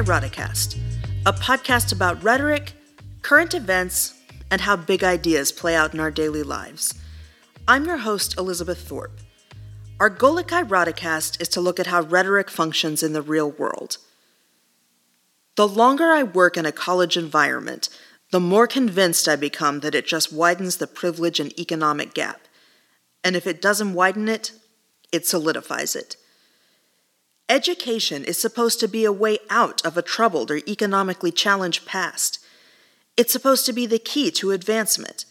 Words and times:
Kairoticast, 0.00 0.78
a 1.26 1.32
podcast 1.34 1.92
about 1.92 2.22
rhetoric, 2.22 2.72
current 3.20 3.52
events, 3.52 4.18
and 4.50 4.62
how 4.62 4.74
big 4.74 5.04
ideas 5.04 5.52
play 5.52 5.76
out 5.76 5.92
in 5.92 6.00
our 6.00 6.10
daily 6.10 6.42
lives. 6.42 6.94
I'm 7.68 7.84
your 7.84 7.98
host, 7.98 8.38
Elizabeth 8.38 8.78
Thorpe. 8.78 9.20
Our 10.00 10.08
goal 10.08 10.38
at 10.38 10.46
Kairoticast 10.46 11.38
is 11.42 11.48
to 11.48 11.60
look 11.60 11.78
at 11.78 11.88
how 11.88 12.00
rhetoric 12.00 12.48
functions 12.48 13.02
in 13.02 13.12
the 13.12 13.20
real 13.20 13.50
world. 13.50 13.98
The 15.56 15.68
longer 15.68 16.06
I 16.06 16.22
work 16.22 16.56
in 16.56 16.64
a 16.64 16.72
college 16.72 17.18
environment, 17.18 17.90
the 18.30 18.40
more 18.40 18.66
convinced 18.66 19.28
I 19.28 19.36
become 19.36 19.80
that 19.80 19.94
it 19.94 20.06
just 20.06 20.32
widens 20.32 20.78
the 20.78 20.86
privilege 20.86 21.38
and 21.40 21.52
economic 21.60 22.14
gap. 22.14 22.48
And 23.22 23.36
if 23.36 23.46
it 23.46 23.60
doesn't 23.60 23.92
widen 23.92 24.30
it, 24.30 24.52
it 25.12 25.26
solidifies 25.26 25.94
it. 25.94 26.16
Education 27.50 28.24
is 28.24 28.40
supposed 28.40 28.78
to 28.78 28.86
be 28.86 29.04
a 29.04 29.10
way 29.10 29.38
out 29.50 29.84
of 29.84 29.96
a 29.96 30.02
troubled 30.02 30.52
or 30.52 30.58
economically 30.68 31.32
challenged 31.32 31.84
past. 31.84 32.38
It's 33.16 33.32
supposed 33.32 33.66
to 33.66 33.72
be 33.72 33.86
the 33.86 33.98
key 33.98 34.30
to 34.30 34.52
advancement. 34.52 35.24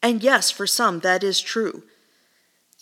And 0.00 0.22
yes, 0.22 0.52
for 0.52 0.68
some, 0.68 1.00
that 1.00 1.24
is 1.24 1.40
true. 1.40 1.82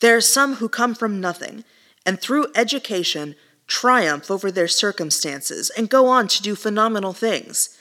There 0.02 0.14
are 0.14 0.20
some 0.20 0.56
who 0.56 0.68
come 0.68 0.94
from 0.94 1.22
nothing, 1.22 1.64
and 2.04 2.20
through 2.20 2.48
education, 2.54 3.34
triumph 3.66 4.30
over 4.30 4.50
their 4.50 4.68
circumstances 4.68 5.70
and 5.70 5.88
go 5.88 6.06
on 6.06 6.28
to 6.28 6.42
do 6.42 6.54
phenomenal 6.54 7.14
things. 7.14 7.78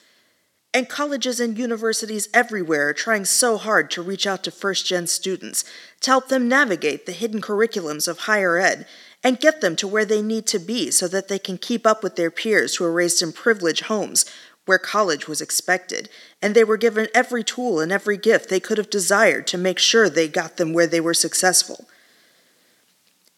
And 0.73 0.87
colleges 0.87 1.41
and 1.41 1.57
universities 1.57 2.29
everywhere 2.33 2.87
are 2.87 2.93
trying 2.93 3.25
so 3.25 3.57
hard 3.57 3.91
to 3.91 4.01
reach 4.01 4.25
out 4.25 4.45
to 4.45 4.51
first 4.51 4.85
gen 4.85 5.07
students 5.07 5.65
to 5.99 6.11
help 6.11 6.29
them 6.29 6.47
navigate 6.47 7.05
the 7.05 7.11
hidden 7.11 7.41
curriculums 7.41 8.07
of 8.07 8.19
higher 8.19 8.57
ed 8.57 8.87
and 9.23 9.39
get 9.39 9.61
them 9.61 9.75
to 9.77 9.87
where 9.87 10.05
they 10.05 10.21
need 10.21 10.45
to 10.47 10.59
be 10.59 10.91
so 10.91 11.07
that 11.07 11.27
they 11.27 11.39
can 11.39 11.57
keep 11.57 11.87
up 11.87 12.03
with 12.03 12.15
their 12.15 12.31
peers 12.31 12.75
who 12.75 12.83
are 12.83 12.91
raised 12.91 13.21
in 13.21 13.31
privileged 13.31 13.85
homes 13.85 14.25
where 14.65 14.77
college 14.77 15.27
was 15.27 15.41
expected, 15.41 16.09
and 16.41 16.55
they 16.55 16.63
were 16.63 16.77
given 16.77 17.07
every 17.13 17.43
tool 17.43 17.79
and 17.79 17.91
every 17.91 18.17
gift 18.17 18.49
they 18.49 18.59
could 18.59 18.77
have 18.77 18.89
desired 18.89 19.45
to 19.47 19.57
make 19.57 19.79
sure 19.79 20.09
they 20.09 20.27
got 20.27 20.57
them 20.57 20.73
where 20.73 20.87
they 20.87 21.01
were 21.01 21.13
successful. 21.13 21.85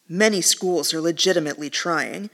Many 0.08 0.40
schools 0.40 0.94
are 0.94 1.00
legitimately 1.00 1.68
trying. 1.68 2.30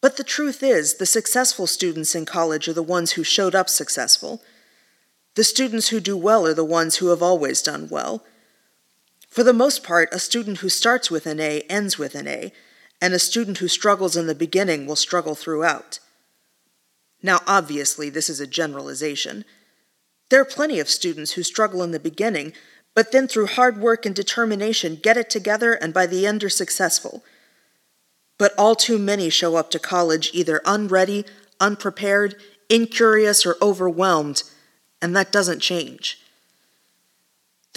But 0.00 0.16
the 0.16 0.24
truth 0.24 0.62
is, 0.62 0.94
the 0.94 1.06
successful 1.06 1.66
students 1.66 2.14
in 2.14 2.24
college 2.24 2.68
are 2.68 2.72
the 2.72 2.82
ones 2.82 3.12
who 3.12 3.22
showed 3.22 3.54
up 3.54 3.68
successful. 3.68 4.42
The 5.36 5.44
students 5.44 5.88
who 5.88 6.00
do 6.00 6.16
well 6.16 6.46
are 6.46 6.54
the 6.54 6.64
ones 6.64 6.96
who 6.96 7.08
have 7.08 7.22
always 7.22 7.62
done 7.62 7.88
well. 7.88 8.24
For 9.38 9.44
the 9.44 9.52
most 9.52 9.84
part, 9.84 10.08
a 10.10 10.18
student 10.18 10.58
who 10.58 10.68
starts 10.68 11.12
with 11.12 11.24
an 11.24 11.38
A 11.38 11.60
ends 11.70 11.96
with 11.96 12.16
an 12.16 12.26
A, 12.26 12.52
and 13.00 13.14
a 13.14 13.20
student 13.20 13.58
who 13.58 13.68
struggles 13.68 14.16
in 14.16 14.26
the 14.26 14.34
beginning 14.34 14.84
will 14.84 14.96
struggle 14.96 15.36
throughout. 15.36 16.00
Now, 17.22 17.38
obviously, 17.46 18.10
this 18.10 18.28
is 18.28 18.40
a 18.40 18.48
generalization. 18.48 19.44
There 20.28 20.40
are 20.40 20.44
plenty 20.44 20.80
of 20.80 20.88
students 20.88 21.34
who 21.34 21.44
struggle 21.44 21.84
in 21.84 21.92
the 21.92 22.00
beginning, 22.00 22.52
but 22.96 23.12
then 23.12 23.28
through 23.28 23.46
hard 23.46 23.78
work 23.78 24.04
and 24.04 24.12
determination 24.12 24.98
get 25.00 25.16
it 25.16 25.30
together 25.30 25.72
and 25.72 25.94
by 25.94 26.06
the 26.06 26.26
end 26.26 26.42
are 26.42 26.48
successful. 26.48 27.22
But 28.38 28.54
all 28.58 28.74
too 28.74 28.98
many 28.98 29.30
show 29.30 29.54
up 29.54 29.70
to 29.70 29.78
college 29.78 30.32
either 30.34 30.60
unready, 30.64 31.24
unprepared, 31.60 32.34
incurious, 32.68 33.46
or 33.46 33.54
overwhelmed, 33.62 34.42
and 35.00 35.14
that 35.14 35.30
doesn't 35.30 35.60
change. 35.60 36.20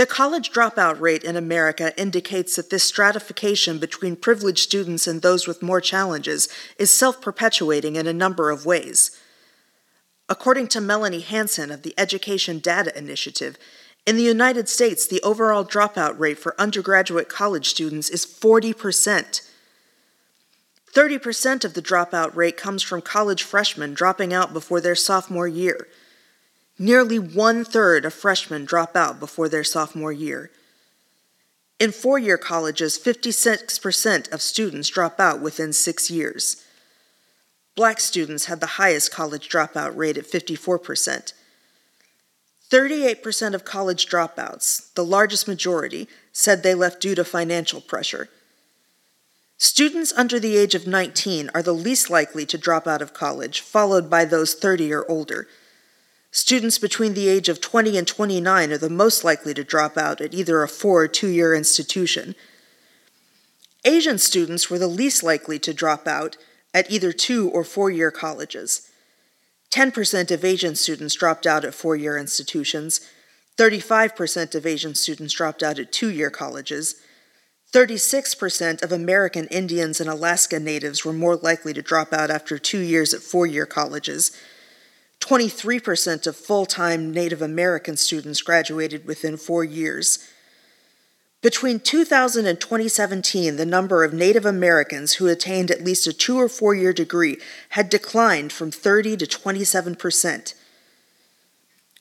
The 0.01 0.07
college 0.07 0.51
dropout 0.51 0.99
rate 0.99 1.23
in 1.23 1.35
America 1.35 1.93
indicates 1.95 2.55
that 2.55 2.71
this 2.71 2.83
stratification 2.83 3.77
between 3.77 4.15
privileged 4.15 4.63
students 4.63 5.05
and 5.05 5.21
those 5.21 5.45
with 5.45 5.61
more 5.61 5.79
challenges 5.79 6.49
is 6.79 6.89
self 6.89 7.21
perpetuating 7.21 7.97
in 7.97 8.07
a 8.07 8.11
number 8.11 8.49
of 8.49 8.65
ways. 8.65 9.15
According 10.27 10.69
to 10.69 10.81
Melanie 10.81 11.19
Hansen 11.19 11.69
of 11.69 11.83
the 11.83 11.93
Education 11.99 12.57
Data 12.57 12.97
Initiative, 12.97 13.59
in 14.07 14.17
the 14.17 14.23
United 14.23 14.67
States, 14.67 15.05
the 15.05 15.21
overall 15.21 15.63
dropout 15.63 16.17
rate 16.17 16.39
for 16.39 16.59
undergraduate 16.59 17.29
college 17.29 17.69
students 17.69 18.09
is 18.09 18.25
40%. 18.25 19.47
30% 20.91 21.63
of 21.63 21.75
the 21.75 21.81
dropout 21.83 22.35
rate 22.35 22.57
comes 22.57 22.81
from 22.81 23.03
college 23.03 23.43
freshmen 23.43 23.93
dropping 23.93 24.33
out 24.33 24.51
before 24.51 24.81
their 24.81 24.95
sophomore 24.95 25.47
year. 25.47 25.87
Nearly 26.81 27.19
one 27.19 27.63
third 27.63 28.05
of 28.05 28.13
freshmen 28.15 28.65
drop 28.65 28.95
out 28.95 29.19
before 29.19 29.47
their 29.47 29.63
sophomore 29.63 30.11
year. 30.11 30.49
In 31.79 31.91
four 31.91 32.17
year 32.17 32.39
colleges, 32.39 32.97
56% 32.97 34.33
of 34.33 34.41
students 34.41 34.89
drop 34.89 35.19
out 35.19 35.41
within 35.41 35.73
six 35.73 36.09
years. 36.09 36.63
Black 37.75 37.99
students 37.99 38.45
had 38.45 38.61
the 38.61 38.81
highest 38.81 39.11
college 39.11 39.47
dropout 39.47 39.95
rate 39.95 40.17
at 40.17 40.25
54%. 40.25 41.33
38% 42.71 43.53
of 43.53 43.63
college 43.63 44.07
dropouts, 44.07 44.91
the 44.95 45.05
largest 45.05 45.47
majority, 45.47 46.07
said 46.33 46.63
they 46.63 46.73
left 46.73 46.99
due 46.99 47.13
to 47.13 47.23
financial 47.23 47.79
pressure. 47.79 48.27
Students 49.59 50.11
under 50.13 50.39
the 50.39 50.57
age 50.57 50.73
of 50.73 50.87
19 50.87 51.51
are 51.53 51.61
the 51.61 51.73
least 51.73 52.09
likely 52.09 52.47
to 52.47 52.57
drop 52.57 52.87
out 52.87 53.03
of 53.03 53.13
college, 53.13 53.61
followed 53.61 54.09
by 54.09 54.25
those 54.25 54.55
30 54.55 54.91
or 54.91 55.05
older. 55.07 55.47
Students 56.31 56.77
between 56.77 57.13
the 57.13 57.27
age 57.27 57.49
of 57.49 57.59
20 57.59 57.97
and 57.97 58.07
29 58.07 58.71
are 58.71 58.77
the 58.77 58.89
most 58.89 59.23
likely 59.25 59.53
to 59.53 59.65
drop 59.65 59.97
out 59.97 60.21
at 60.21 60.33
either 60.33 60.63
a 60.63 60.67
four 60.67 61.03
or 61.03 61.07
two 61.07 61.27
year 61.27 61.53
institution. 61.53 62.35
Asian 63.83 64.17
students 64.17 64.69
were 64.69 64.79
the 64.79 64.87
least 64.87 65.23
likely 65.23 65.59
to 65.59 65.73
drop 65.73 66.07
out 66.07 66.37
at 66.73 66.89
either 66.89 67.11
two 67.11 67.49
or 67.49 67.65
four 67.65 67.89
year 67.89 68.11
colleges. 68.11 68.87
10% 69.71 70.31
of 70.31 70.45
Asian 70.45 70.75
students 70.75 71.15
dropped 71.15 71.45
out 71.45 71.65
at 71.65 71.73
four 71.73 71.95
year 71.95 72.17
institutions, 72.17 73.01
35% 73.57 74.55
of 74.55 74.65
Asian 74.65 74.95
students 74.95 75.33
dropped 75.33 75.61
out 75.61 75.79
at 75.79 75.91
two 75.91 76.09
year 76.09 76.29
colleges, 76.29 76.95
36% 77.73 78.83
of 78.83 78.91
American 78.91 79.47
Indians 79.47 80.01
and 80.01 80.09
Alaska 80.09 80.59
Natives 80.59 81.05
were 81.05 81.13
more 81.13 81.37
likely 81.37 81.73
to 81.73 81.81
drop 81.81 82.11
out 82.11 82.29
after 82.29 82.57
two 82.57 82.79
years 82.79 83.13
at 83.13 83.21
four 83.21 83.45
year 83.45 83.65
colleges, 83.65 84.31
23% 85.21 86.27
of 86.27 86.35
full 86.35 86.65
time 86.65 87.13
Native 87.13 87.41
American 87.41 87.95
students 87.95 88.41
graduated 88.41 89.05
within 89.05 89.37
four 89.37 89.63
years. 89.63 90.27
Between 91.41 91.79
2000 91.79 92.45
and 92.45 92.59
2017, 92.59 93.55
the 93.55 93.65
number 93.65 94.03
of 94.03 94.13
Native 94.13 94.45
Americans 94.45 95.13
who 95.13 95.27
attained 95.27 95.71
at 95.71 95.83
least 95.83 96.05
a 96.05 96.13
two 96.13 96.39
or 96.39 96.49
four 96.49 96.75
year 96.75 96.93
degree 96.93 97.37
had 97.69 97.89
declined 97.89 98.51
from 98.51 98.69
30 98.69 99.17
to 99.17 99.25
27%. 99.25 100.53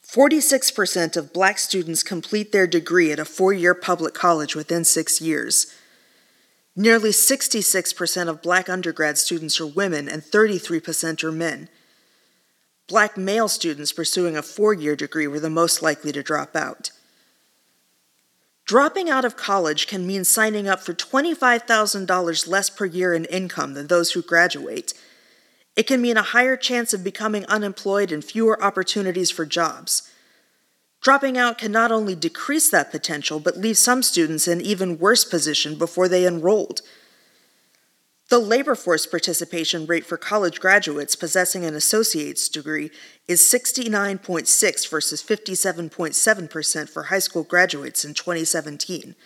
46% 0.06 1.16
of 1.16 1.32
black 1.32 1.56
students 1.56 2.02
complete 2.02 2.50
their 2.50 2.66
degree 2.66 3.12
at 3.12 3.20
a 3.20 3.24
four 3.24 3.52
year 3.52 3.74
public 3.74 4.12
college 4.12 4.56
within 4.56 4.84
six 4.84 5.20
years. 5.20 5.72
Nearly 6.76 7.10
66% 7.10 8.28
of 8.28 8.42
black 8.42 8.68
undergrad 8.68 9.18
students 9.18 9.60
are 9.60 9.66
women 9.66 10.08
and 10.08 10.22
33% 10.22 11.24
are 11.24 11.32
men. 11.32 11.68
Black 12.90 13.16
male 13.16 13.46
students 13.46 13.92
pursuing 13.92 14.36
a 14.36 14.42
four 14.42 14.74
year 14.74 14.96
degree 14.96 15.28
were 15.28 15.38
the 15.38 15.48
most 15.48 15.80
likely 15.80 16.10
to 16.10 16.24
drop 16.24 16.56
out. 16.56 16.90
Dropping 18.64 19.08
out 19.08 19.24
of 19.24 19.36
college 19.36 19.86
can 19.86 20.08
mean 20.08 20.24
signing 20.24 20.66
up 20.66 20.80
for 20.80 20.92
$25,000 20.92 22.48
less 22.48 22.68
per 22.68 22.84
year 22.84 23.14
in 23.14 23.26
income 23.26 23.74
than 23.74 23.86
those 23.86 24.10
who 24.10 24.22
graduate. 24.22 24.92
It 25.76 25.86
can 25.86 26.02
mean 26.02 26.16
a 26.16 26.22
higher 26.34 26.56
chance 26.56 26.92
of 26.92 27.04
becoming 27.04 27.46
unemployed 27.46 28.10
and 28.10 28.24
fewer 28.24 28.60
opportunities 28.60 29.30
for 29.30 29.46
jobs. 29.46 30.10
Dropping 31.00 31.38
out 31.38 31.58
can 31.58 31.70
not 31.70 31.92
only 31.92 32.16
decrease 32.16 32.70
that 32.70 32.90
potential, 32.90 33.38
but 33.38 33.56
leave 33.56 33.78
some 33.78 34.02
students 34.02 34.48
in 34.48 34.60
even 34.60 34.98
worse 34.98 35.24
position 35.24 35.76
before 35.76 36.08
they 36.08 36.26
enrolled. 36.26 36.82
The 38.30 38.38
labor 38.38 38.76
force 38.76 39.06
participation 39.06 39.86
rate 39.86 40.06
for 40.06 40.16
college 40.16 40.60
graduates 40.60 41.16
possessing 41.16 41.64
an 41.64 41.74
associate's 41.74 42.48
degree 42.48 42.92
is 43.26 43.40
69.6 43.40 44.88
versus 44.88 45.20
57.7% 45.20 46.88
for 46.88 47.02
high 47.04 47.18
school 47.18 47.42
graduates 47.42 48.04
in 48.04 48.14
2017. 48.14 49.16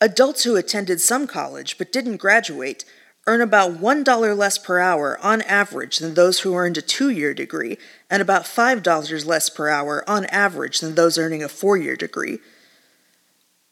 Adults 0.00 0.44
who 0.44 0.54
attended 0.54 1.00
some 1.00 1.26
college 1.26 1.76
but 1.76 1.90
didn't 1.90 2.18
graduate 2.18 2.84
earn 3.26 3.40
about 3.40 3.80
$1 3.80 4.36
less 4.38 4.58
per 4.58 4.78
hour 4.78 5.18
on 5.20 5.42
average 5.42 5.98
than 5.98 6.14
those 6.14 6.40
who 6.40 6.54
earned 6.54 6.78
a 6.78 6.82
two 6.82 7.10
year 7.10 7.34
degree, 7.34 7.78
and 8.08 8.22
about 8.22 8.44
$5 8.44 9.26
less 9.26 9.50
per 9.50 9.68
hour 9.68 10.08
on 10.08 10.26
average 10.26 10.78
than 10.78 10.94
those 10.94 11.18
earning 11.18 11.42
a 11.42 11.48
four 11.48 11.76
year 11.76 11.96
degree. 11.96 12.38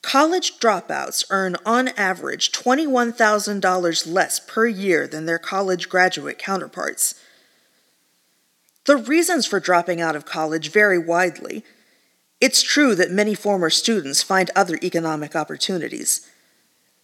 College 0.03 0.59
dropouts 0.59 1.25
earn 1.31 1.57
on 1.67 1.89
average 1.89 2.53
$21,000 2.53 4.13
less 4.13 4.41
per 4.41 4.67
year 4.67 5.07
than 5.07 5.27
their 5.27 5.39
college 5.39 5.89
graduate 5.89 6.39
counterparts. 6.39 7.15
The 8.87 8.97
reasons 8.97 9.47
for 9.47 9.61
dropping 9.61 10.01
out 10.01 10.17
of 10.17 10.25
college 10.25 10.71
vary 10.71 10.99
widely. 10.99 11.65
It's 12.41 12.63
true 12.63 12.95
that 12.95 13.11
many 13.11 13.35
former 13.35 13.69
students 13.69 14.23
find 14.23 14.51
other 14.57 14.79
economic 14.83 15.37
opportunities. 15.37 16.27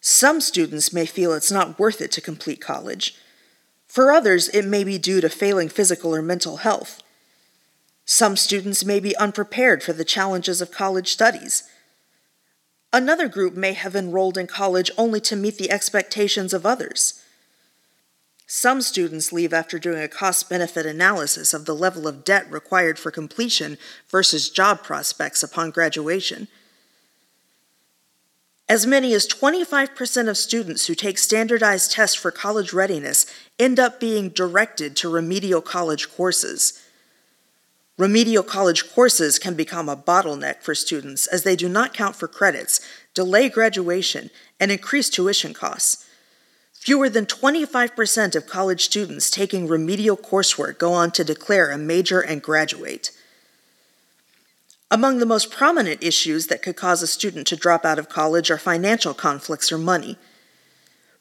Some 0.00 0.40
students 0.40 0.92
may 0.92 1.04
feel 1.04 1.32
it's 1.32 1.52
not 1.52 1.78
worth 1.78 2.00
it 2.00 2.10
to 2.12 2.20
complete 2.20 2.60
college. 2.60 3.14
For 3.86 4.10
others, 4.10 4.48
it 4.48 4.64
may 4.64 4.84
be 4.84 4.98
due 4.98 5.20
to 5.20 5.28
failing 5.28 5.68
physical 5.68 6.14
or 6.14 6.22
mental 6.22 6.58
health. 6.58 7.02
Some 8.06 8.36
students 8.36 8.84
may 8.84 9.00
be 9.00 9.16
unprepared 9.16 9.82
for 9.82 9.92
the 9.92 10.04
challenges 10.04 10.60
of 10.60 10.70
college 10.70 11.12
studies. 11.12 11.64
Another 12.96 13.28
group 13.28 13.54
may 13.54 13.74
have 13.74 13.94
enrolled 13.94 14.38
in 14.38 14.46
college 14.46 14.90
only 14.96 15.20
to 15.20 15.36
meet 15.36 15.58
the 15.58 15.70
expectations 15.70 16.54
of 16.54 16.64
others. 16.64 17.22
Some 18.46 18.80
students 18.80 19.34
leave 19.34 19.52
after 19.52 19.78
doing 19.78 20.00
a 20.00 20.08
cost 20.08 20.48
benefit 20.48 20.86
analysis 20.86 21.52
of 21.52 21.66
the 21.66 21.74
level 21.74 22.08
of 22.08 22.24
debt 22.24 22.50
required 22.50 22.98
for 22.98 23.10
completion 23.10 23.76
versus 24.08 24.48
job 24.48 24.82
prospects 24.82 25.42
upon 25.42 25.72
graduation. 25.72 26.48
As 28.66 28.86
many 28.86 29.12
as 29.12 29.28
25% 29.28 30.26
of 30.26 30.38
students 30.38 30.86
who 30.86 30.94
take 30.94 31.18
standardized 31.18 31.92
tests 31.92 32.16
for 32.16 32.30
college 32.30 32.72
readiness 32.72 33.26
end 33.58 33.78
up 33.78 34.00
being 34.00 34.30
directed 34.30 34.96
to 34.96 35.12
remedial 35.12 35.60
college 35.60 36.10
courses. 36.10 36.82
Remedial 37.98 38.42
college 38.42 38.92
courses 38.92 39.38
can 39.38 39.54
become 39.54 39.88
a 39.88 39.96
bottleneck 39.96 40.62
for 40.62 40.74
students 40.74 41.26
as 41.26 41.44
they 41.44 41.56
do 41.56 41.66
not 41.66 41.94
count 41.94 42.14
for 42.14 42.28
credits, 42.28 42.80
delay 43.14 43.48
graduation, 43.48 44.28
and 44.60 44.70
increase 44.70 45.08
tuition 45.08 45.54
costs. 45.54 46.04
Fewer 46.74 47.08
than 47.08 47.24
25% 47.24 48.36
of 48.36 48.46
college 48.46 48.84
students 48.84 49.30
taking 49.30 49.66
remedial 49.66 50.16
coursework 50.16 50.78
go 50.78 50.92
on 50.92 51.10
to 51.12 51.24
declare 51.24 51.70
a 51.70 51.78
major 51.78 52.20
and 52.20 52.42
graduate. 52.42 53.10
Among 54.90 55.18
the 55.18 55.26
most 55.26 55.50
prominent 55.50 56.02
issues 56.02 56.46
that 56.46 56.62
could 56.62 56.76
cause 56.76 57.02
a 57.02 57.06
student 57.06 57.46
to 57.48 57.56
drop 57.56 57.84
out 57.84 57.98
of 57.98 58.10
college 58.10 58.50
are 58.50 58.58
financial 58.58 59.14
conflicts 59.14 59.72
or 59.72 59.78
money. 59.78 60.16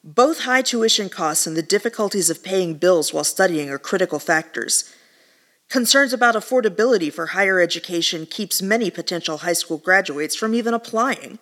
Both 0.04 0.42
high 0.42 0.62
tuition 0.62 1.10
costs 1.10 1.48
and 1.48 1.58
the 1.58 1.64
difficulties 1.64 2.30
of 2.30 2.44
paying 2.44 2.76
bills 2.76 3.12
while 3.12 3.24
studying 3.24 3.70
are 3.72 3.80
critical 3.80 4.20
factors. 4.20 4.94
Concerns 5.70 6.14
about 6.14 6.36
affordability 6.36 7.12
for 7.12 7.26
higher 7.28 7.60
education 7.60 8.26
keeps 8.26 8.62
many 8.62 8.90
potential 8.92 9.40
high 9.40 9.54
school 9.54 9.78
graduates 9.78 10.36
from 10.36 10.54
even 10.54 10.74
applying. 10.74 11.40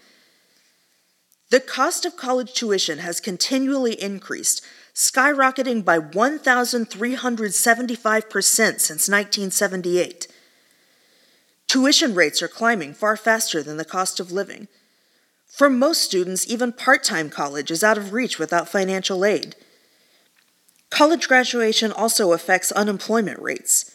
The 1.51 1.59
cost 1.59 2.05
of 2.05 2.17
college 2.17 2.53
tuition 2.53 2.99
has 2.99 3.19
continually 3.19 4.01
increased, 4.01 4.63
skyrocketing 4.95 5.83
by 5.85 5.99
1,375% 5.99 8.53
since 8.53 9.09
1978. 9.09 10.27
Tuition 11.67 12.15
rates 12.15 12.41
are 12.41 12.47
climbing 12.47 12.93
far 12.93 13.17
faster 13.17 13.61
than 13.61 13.77
the 13.77 13.85
cost 13.85 14.19
of 14.19 14.31
living. 14.31 14.67
For 15.47 15.69
most 15.69 16.01
students, 16.01 16.47
even 16.47 16.71
part 16.71 17.03
time 17.03 17.29
college 17.29 17.69
is 17.69 17.83
out 17.83 17.99
of 17.99 18.13
reach 18.13 18.39
without 18.39 18.69
financial 18.69 19.23
aid. 19.23 19.55
College 20.89 21.27
graduation 21.27 21.91
also 21.91 22.33
affects 22.33 22.71
unemployment 22.71 23.39
rates. 23.39 23.93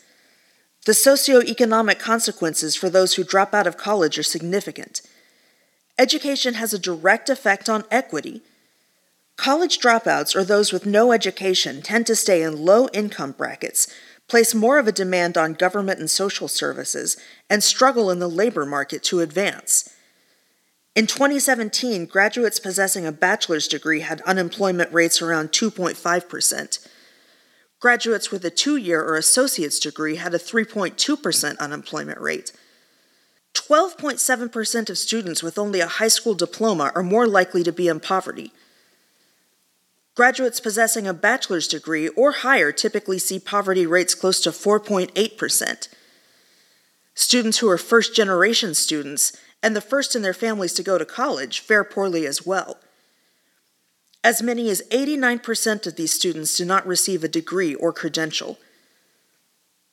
The 0.87 0.93
socioeconomic 0.93 1.99
consequences 1.99 2.77
for 2.77 2.89
those 2.89 3.15
who 3.15 3.25
drop 3.25 3.53
out 3.53 3.67
of 3.67 3.77
college 3.77 4.19
are 4.19 4.23
significant. 4.23 5.03
Education 5.99 6.55
has 6.55 6.73
a 6.73 6.79
direct 6.79 7.29
effect 7.29 7.69
on 7.69 7.85
equity. 7.91 8.43
College 9.37 9.79
dropouts 9.79 10.35
or 10.35 10.45
those 10.45 10.73
with 10.73 10.87
no 10.87 11.13
education 11.13 11.83
tend 11.83 12.07
to 12.07 12.17
stay 12.17 12.43
in 12.43 12.65
low 12.65 12.89
income 12.93 13.33
brackets, 13.33 13.93
place 14.29 14.55
more 14.55 14.79
of 14.79 14.87
a 14.87 14.93
demand 14.93 15.37
on 15.37 15.55
government 15.55 15.99
and 15.99 16.11
social 16.11 16.49
services, 16.49 17.17
and 17.51 17.63
struggle 17.63 18.11
in 18.11 18.19
the 18.19 18.29
labor 18.29 18.65
market 18.65 19.03
to 19.03 19.21
advance. 19.21 19.95
In 20.95 21.07
2017, 21.07 22.07
graduates 22.07 22.59
possessing 22.59 23.07
a 23.07 23.13
bachelor's 23.13 23.69
degree 23.69 24.01
had 24.01 24.21
unemployment 24.23 24.93
rates 24.93 25.23
around 25.23 25.51
2.5%. 25.51 26.89
Graduates 27.81 28.33
with 28.33 28.45
a 28.45 28.51
two 28.51 28.77
year 28.77 29.03
or 29.03 29.17
associate's 29.17 29.79
degree 29.79 30.17
had 30.17 30.35
a 30.35 30.39
3.2% 30.39 31.59
unemployment 31.59 32.21
rate. 32.21 32.53
12.7% 33.55 34.91
of 34.91 34.99
students 34.99 35.43
with 35.43 35.59
only 35.59 35.81
a 35.81 35.87
high 35.87 36.09
school 36.09 36.35
diploma 36.35 36.93
are 36.95 37.03
more 37.03 37.27
likely 37.27 37.63
to 37.63 37.73
be 37.73 37.89
in 37.89 38.01
poverty. 38.01 38.53
Graduates 40.15 40.59
possessing 40.59 41.07
a 41.07 41.15
bachelor's 41.15 41.69
degree 41.69 42.09
or 42.09 42.33
higher 42.33 42.73
typically 42.73 43.21
see 43.21 43.39
poverty 43.39 43.87
rates 43.87 44.15
close 44.15 44.41
to 44.41 44.51
4.8%. 44.51 45.89
Students 47.15 47.59
who 47.59 47.69
are 47.69 47.79
first 47.79 48.15
generation 48.17 48.75
students 48.75 49.37
and 49.63 49.77
the 49.77 49.81
first 49.81 50.17
in 50.17 50.23
their 50.23 50.35
families 50.35 50.73
to 50.75 50.83
go 50.83 50.99
to 50.99 51.05
college 51.05 51.61
fare 51.61 51.85
poorly 51.85 52.27
as 52.27 52.45
well. 52.45 52.79
As 54.29 54.43
many 54.43 54.69
as 54.69 54.83
89% 54.91 55.87
of 55.87 55.97
these 55.97 56.13
students 56.13 56.55
do 56.55 56.67
not 56.67 56.87
receive 56.87 57.25
a 57.25 57.29
degree 57.29 57.75
or 57.75 57.95
credential. 57.95 58.59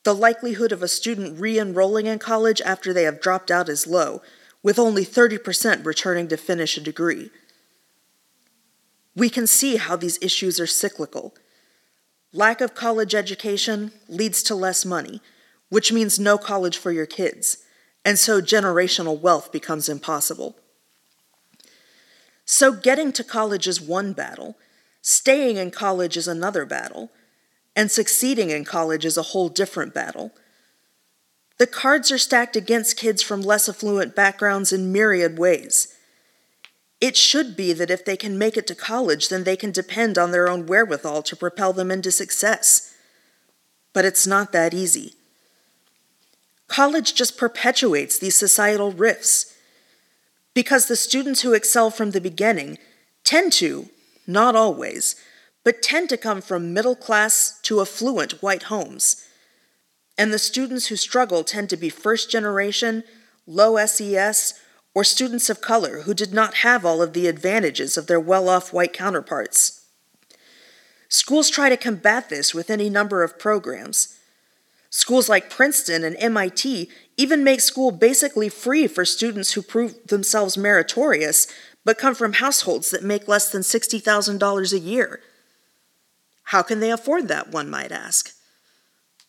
The 0.04 0.14
likelihood 0.14 0.74
of 0.74 0.84
a 0.84 0.90
student 0.90 1.40
re 1.40 1.58
enrolling 1.58 2.06
in 2.06 2.20
college 2.20 2.60
after 2.60 2.92
they 2.92 3.04
have 3.04 3.22
dropped 3.22 3.50
out 3.50 3.70
is 3.70 3.88
low, 3.88 4.22
with 4.62 4.78
only 4.78 5.06
30% 5.06 5.86
returning 5.86 6.28
to 6.28 6.36
finish 6.36 6.76
a 6.76 6.82
degree. 6.82 7.32
We 9.16 9.30
can 9.30 9.48
see 9.48 9.78
how 9.78 9.96
these 9.96 10.20
issues 10.22 10.60
are 10.60 10.68
cyclical. 10.68 11.34
Lack 12.34 12.60
of 12.60 12.76
college 12.76 13.16
education 13.16 13.94
leads 14.10 14.44
to 14.44 14.54
less 14.54 14.84
money, 14.84 15.22
which 15.70 15.94
means 15.94 16.20
no 16.20 16.38
college 16.38 16.78
for 16.78 16.92
your 16.92 17.06
kids, 17.06 17.60
and 18.04 18.20
so 18.20 18.42
generational 18.42 19.18
wealth 19.18 19.54
becomes 19.54 19.88
impossible. 19.88 20.58
So, 22.46 22.72
getting 22.72 23.12
to 23.14 23.24
college 23.24 23.68
is 23.68 23.82
one 23.82 24.14
battle, 24.14 24.56
staying 25.02 25.58
in 25.58 25.72
college 25.72 26.16
is 26.16 26.28
another 26.28 26.66
battle 26.66 27.12
and 27.76 27.92
succeeding 27.92 28.52
in 28.52 28.64
college 28.64 29.06
is 29.06 29.18
a 29.18 29.24
whole 29.34 29.50
different 29.50 29.94
battle. 29.94 30.32
The 31.58 31.68
cards 31.68 32.12
are 32.12 32.18
stacked 32.18 32.56
against 32.56 32.98
kids 32.98 33.22
from 33.22 33.42
less 33.42 33.68
affluent 33.68 34.16
backgrounds 34.16 34.72
in 34.72 34.92
myriad 34.92 35.38
ways. 35.38 35.94
It 37.02 37.18
should 37.18 37.58
be 37.58 37.74
that 37.74 37.92
if 37.92 38.06
they 38.06 38.16
can 38.16 38.38
make 38.38 38.56
it 38.56 38.66
to 38.68 38.76
college, 38.76 39.28
then 39.28 39.44
they 39.44 39.58
can 39.58 39.72
depend 39.72 40.18
on 40.18 40.32
their 40.32 40.50
own 40.50 40.66
wherewithal 40.66 41.24
to 41.24 41.36
propel 41.36 41.74
them 41.74 41.92
into 41.92 42.12
success. 42.12 42.94
But 43.94 44.06
it's 44.06 44.26
not 44.26 44.54
that 44.54 44.74
easy. 44.74 45.14
College 46.68 47.14
just 47.14 47.38
perpetuates 47.38 48.18
these 48.18 48.36
societal 48.36 48.92
rifts 48.92 49.55
because 50.56 50.88
the 50.88 50.96
students 50.96 51.42
who 51.42 51.54
excel 51.54 51.92
from 51.92 52.12
the 52.12 52.22
beginning 52.22 52.80
tend 53.24 53.54
to, 53.54 53.90
not 54.26 54.56
always, 54.56 55.16
but 55.64 55.84
tend 55.84 56.10
to 56.10 56.18
come 56.18 56.42
from 56.42 56.74
middle 56.74 56.96
class 56.96 57.60
to 57.62 57.82
affluent 57.82 58.42
white 58.42 58.64
homes. 58.64 59.28
And 60.18 60.34
the 60.34 60.40
students 60.40 60.88
who 60.88 60.96
struggle 60.96 61.44
tend 61.44 61.70
to 61.70 61.78
be 61.78 61.90
first 61.90 62.32
generation, 62.32 63.04
low 63.46 63.84
SES, 63.86 64.54
or 64.94 65.04
students 65.04 65.50
of 65.50 65.60
color 65.60 66.02
who 66.04 66.14
did 66.14 66.34
not 66.34 66.56
have 66.56 66.86
all 66.86 67.02
of 67.02 67.12
the 67.12 67.28
advantages 67.28 67.98
of 67.98 68.08
their 68.08 68.20
well 68.20 68.48
off 68.48 68.72
white 68.72 68.94
counterparts. 68.94 69.86
Schools 71.10 71.50
try 71.50 71.70
to 71.70 71.78
combat 71.78 72.30
this 72.30 72.54
with 72.54 72.70
any 72.70 72.90
number 72.90 73.24
of 73.24 73.38
programs. 73.38 74.15
Schools 74.96 75.28
like 75.28 75.50
Princeton 75.50 76.06
and 76.06 76.16
MIT 76.20 76.90
even 77.18 77.44
make 77.44 77.60
school 77.60 77.92
basically 77.92 78.48
free 78.48 78.88
for 78.88 79.04
students 79.04 79.52
who 79.52 79.62
prove 79.62 80.08
themselves 80.08 80.58
meritorious 80.58 81.48
but 81.84 81.98
come 81.98 82.16
from 82.16 82.32
households 82.32 82.92
that 82.92 83.04
make 83.04 83.28
less 83.28 83.52
than 83.52 83.62
$60,000 83.62 84.72
a 84.72 84.80
year. 84.80 85.20
How 86.44 86.62
can 86.62 86.80
they 86.80 86.92
afford 86.92 87.28
that, 87.28 87.52
one 87.52 87.70
might 87.70 87.92
ask? 87.92 88.32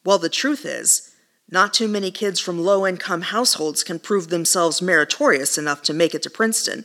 Well, 0.04 0.18
the 0.18 0.28
truth 0.28 0.64
is, 0.64 1.12
not 1.50 1.74
too 1.74 1.88
many 1.88 2.12
kids 2.12 2.38
from 2.38 2.62
low 2.62 2.86
income 2.86 3.22
households 3.22 3.82
can 3.82 3.98
prove 3.98 4.28
themselves 4.28 4.80
meritorious 4.80 5.58
enough 5.58 5.82
to 5.82 5.92
make 5.92 6.14
it 6.14 6.22
to 6.22 6.30
Princeton. 6.30 6.84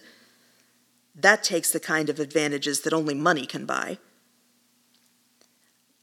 That 1.13 1.43
takes 1.43 1.69
the 1.69 1.79
kind 1.79 2.09
of 2.09 2.19
advantages 2.19 2.81
that 2.81 2.93
only 2.93 3.13
money 3.13 3.45
can 3.45 3.67
buy. 3.67 4.00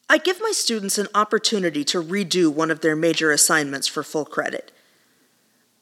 I 0.09 0.19
give 0.19 0.41
my 0.41 0.53
students 0.53 0.99
an 0.99 1.09
opportunity 1.15 1.85
to 1.85 2.03
redo 2.03 2.53
one 2.53 2.71
of 2.71 2.81
their 2.81 2.97
major 2.97 3.31
assignments 3.31 3.87
for 3.87 4.03
full 4.03 4.25
credit. 4.25 4.73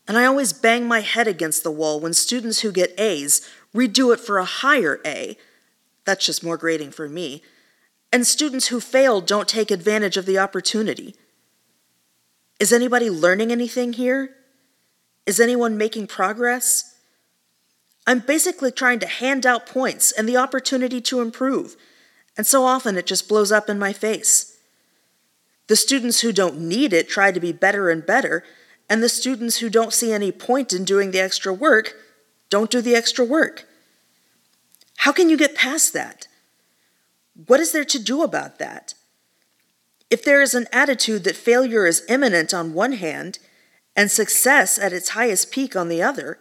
And 0.08 0.18
I 0.18 0.24
always 0.24 0.52
bang 0.52 0.86
my 0.86 1.00
head 1.00 1.28
against 1.28 1.62
the 1.62 1.70
wall 1.70 2.00
when 2.00 2.14
students 2.14 2.60
who 2.60 2.72
get 2.72 2.98
A's 2.98 3.48
redo 3.74 4.12
it 4.12 4.20
for 4.20 4.38
a 4.38 4.44
higher 4.44 5.00
A. 5.04 5.36
That's 6.04 6.26
just 6.26 6.44
more 6.44 6.56
grading 6.56 6.92
for 6.92 7.08
me 7.08 7.42
and 8.12 8.26
students 8.26 8.68
who 8.68 8.80
fail 8.80 9.20
don't 9.20 9.48
take 9.48 9.70
advantage 9.70 10.16
of 10.16 10.26
the 10.26 10.38
opportunity. 10.38 11.14
Is 12.58 12.72
anybody 12.72 13.10
learning 13.10 13.52
anything 13.52 13.92
here? 13.92 14.36
Is 15.26 15.40
anyone 15.40 15.76
making 15.76 16.06
progress? 16.06 16.94
I'm 18.06 18.20
basically 18.20 18.70
trying 18.70 19.00
to 19.00 19.06
hand 19.06 19.44
out 19.44 19.66
points 19.66 20.12
and 20.12 20.28
the 20.28 20.36
opportunity 20.36 21.00
to 21.02 21.20
improve, 21.20 21.76
and 22.36 22.46
so 22.46 22.64
often 22.64 22.96
it 22.96 23.06
just 23.06 23.28
blows 23.28 23.50
up 23.50 23.68
in 23.68 23.78
my 23.78 23.92
face. 23.92 24.58
The 25.68 25.76
students 25.76 26.20
who 26.20 26.32
don't 26.32 26.60
need 26.60 26.92
it 26.92 27.08
try 27.08 27.32
to 27.32 27.40
be 27.40 27.52
better 27.52 27.90
and 27.90 28.04
better, 28.06 28.44
and 28.88 29.02
the 29.02 29.08
students 29.08 29.58
who 29.58 29.68
don't 29.68 29.92
see 29.92 30.12
any 30.12 30.30
point 30.30 30.72
in 30.72 30.84
doing 30.84 31.10
the 31.10 31.20
extra 31.20 31.52
work 31.52 31.94
don't 32.50 32.70
do 32.70 32.80
the 32.80 32.94
extra 32.94 33.24
work. 33.24 33.66
How 34.98 35.12
can 35.12 35.28
you 35.28 35.36
get 35.36 35.54
past 35.54 35.92
that? 35.92 36.28
What 37.46 37.60
is 37.60 37.72
there 37.72 37.84
to 37.84 37.98
do 37.98 38.22
about 38.22 38.58
that? 38.58 38.94
If 40.08 40.24
there 40.24 40.40
is 40.40 40.54
an 40.54 40.68
attitude 40.72 41.24
that 41.24 41.36
failure 41.36 41.84
is 41.86 42.04
imminent 42.08 42.54
on 42.54 42.74
one 42.74 42.92
hand 42.92 43.38
and 43.96 44.10
success 44.10 44.78
at 44.78 44.92
its 44.92 45.10
highest 45.10 45.50
peak 45.50 45.74
on 45.74 45.88
the 45.88 46.02
other, 46.02 46.38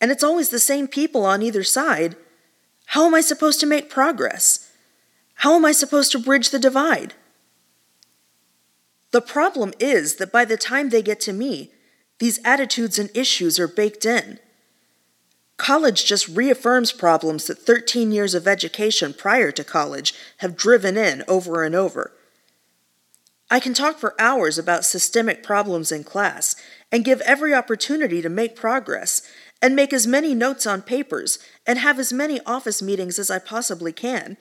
and 0.00 0.10
it's 0.10 0.24
always 0.24 0.50
the 0.50 0.58
same 0.58 0.88
people 0.88 1.24
on 1.24 1.42
either 1.42 1.62
side, 1.62 2.16
how 2.86 3.06
am 3.06 3.14
I 3.14 3.20
supposed 3.20 3.60
to 3.60 3.66
make 3.66 3.90
progress? 3.90 4.67
How 5.38 5.54
am 5.54 5.64
I 5.64 5.72
supposed 5.72 6.10
to 6.12 6.18
bridge 6.18 6.50
the 6.50 6.58
divide? 6.58 7.14
The 9.12 9.20
problem 9.20 9.72
is 9.78 10.16
that 10.16 10.32
by 10.32 10.44
the 10.44 10.56
time 10.56 10.90
they 10.90 11.00
get 11.00 11.20
to 11.20 11.32
me, 11.32 11.70
these 12.18 12.40
attitudes 12.44 12.98
and 12.98 13.08
issues 13.14 13.58
are 13.58 13.68
baked 13.68 14.04
in. 14.04 14.40
College 15.56 16.04
just 16.04 16.28
reaffirms 16.28 16.90
problems 16.90 17.46
that 17.46 17.58
13 17.58 18.10
years 18.10 18.34
of 18.34 18.48
education 18.48 19.14
prior 19.14 19.52
to 19.52 19.62
college 19.62 20.12
have 20.38 20.56
driven 20.56 20.96
in 20.96 21.22
over 21.28 21.62
and 21.62 21.74
over. 21.74 22.12
I 23.48 23.60
can 23.60 23.74
talk 23.74 23.98
for 23.98 24.20
hours 24.20 24.58
about 24.58 24.84
systemic 24.84 25.44
problems 25.44 25.92
in 25.92 26.02
class 26.02 26.56
and 26.90 27.04
give 27.04 27.20
every 27.20 27.54
opportunity 27.54 28.20
to 28.22 28.28
make 28.28 28.56
progress 28.56 29.22
and 29.62 29.76
make 29.76 29.92
as 29.92 30.06
many 30.06 30.34
notes 30.34 30.66
on 30.66 30.82
papers 30.82 31.38
and 31.64 31.78
have 31.78 32.00
as 32.00 32.12
many 32.12 32.40
office 32.44 32.82
meetings 32.82 33.20
as 33.20 33.30
I 33.30 33.38
possibly 33.38 33.92
can. 33.92 34.36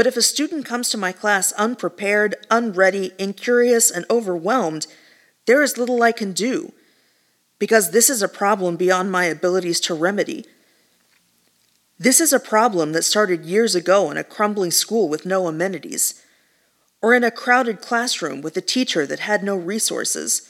But 0.00 0.06
if 0.06 0.16
a 0.16 0.22
student 0.22 0.64
comes 0.64 0.88
to 0.88 0.96
my 0.96 1.12
class 1.12 1.52
unprepared, 1.58 2.34
unready, 2.50 3.12
incurious, 3.18 3.90
and 3.90 4.06
overwhelmed, 4.08 4.86
there 5.44 5.62
is 5.62 5.76
little 5.76 6.02
I 6.02 6.10
can 6.10 6.32
do, 6.32 6.72
because 7.58 7.90
this 7.90 8.08
is 8.08 8.22
a 8.22 8.26
problem 8.26 8.76
beyond 8.76 9.12
my 9.12 9.26
abilities 9.26 9.78
to 9.80 9.92
remedy. 9.92 10.46
This 11.98 12.18
is 12.18 12.32
a 12.32 12.40
problem 12.40 12.92
that 12.92 13.04
started 13.04 13.44
years 13.44 13.74
ago 13.74 14.10
in 14.10 14.16
a 14.16 14.24
crumbling 14.24 14.70
school 14.70 15.06
with 15.06 15.26
no 15.26 15.46
amenities, 15.46 16.24
or 17.02 17.12
in 17.12 17.22
a 17.22 17.30
crowded 17.30 17.82
classroom 17.82 18.40
with 18.40 18.56
a 18.56 18.62
teacher 18.62 19.04
that 19.04 19.20
had 19.20 19.44
no 19.44 19.54
resources. 19.54 20.49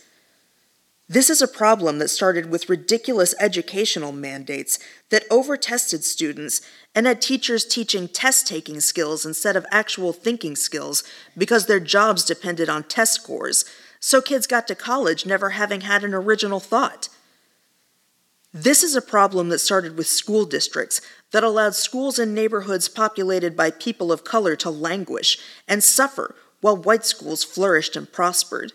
This 1.10 1.28
is 1.28 1.42
a 1.42 1.48
problem 1.48 1.98
that 1.98 2.06
started 2.06 2.52
with 2.52 2.68
ridiculous 2.68 3.34
educational 3.40 4.12
mandates 4.12 4.78
that 5.08 5.24
overtested 5.28 6.04
students 6.04 6.60
and 6.94 7.04
had 7.04 7.20
teachers 7.20 7.64
teaching 7.64 8.06
test 8.06 8.46
taking 8.46 8.78
skills 8.78 9.26
instead 9.26 9.56
of 9.56 9.66
actual 9.72 10.12
thinking 10.12 10.54
skills 10.54 11.02
because 11.36 11.66
their 11.66 11.80
jobs 11.80 12.24
depended 12.24 12.68
on 12.68 12.84
test 12.84 13.14
scores, 13.14 13.64
so 13.98 14.22
kids 14.22 14.46
got 14.46 14.68
to 14.68 14.76
college 14.76 15.26
never 15.26 15.50
having 15.50 15.80
had 15.80 16.04
an 16.04 16.14
original 16.14 16.60
thought. 16.60 17.08
This 18.54 18.84
is 18.84 18.94
a 18.94 19.02
problem 19.02 19.48
that 19.48 19.58
started 19.58 19.98
with 19.98 20.06
school 20.06 20.44
districts 20.44 21.00
that 21.32 21.42
allowed 21.42 21.74
schools 21.74 22.20
in 22.20 22.34
neighborhoods 22.34 22.88
populated 22.88 23.56
by 23.56 23.72
people 23.72 24.12
of 24.12 24.22
color 24.22 24.54
to 24.54 24.70
languish 24.70 25.38
and 25.66 25.82
suffer 25.82 26.36
while 26.60 26.76
white 26.76 27.04
schools 27.04 27.42
flourished 27.42 27.96
and 27.96 28.12
prospered. 28.12 28.72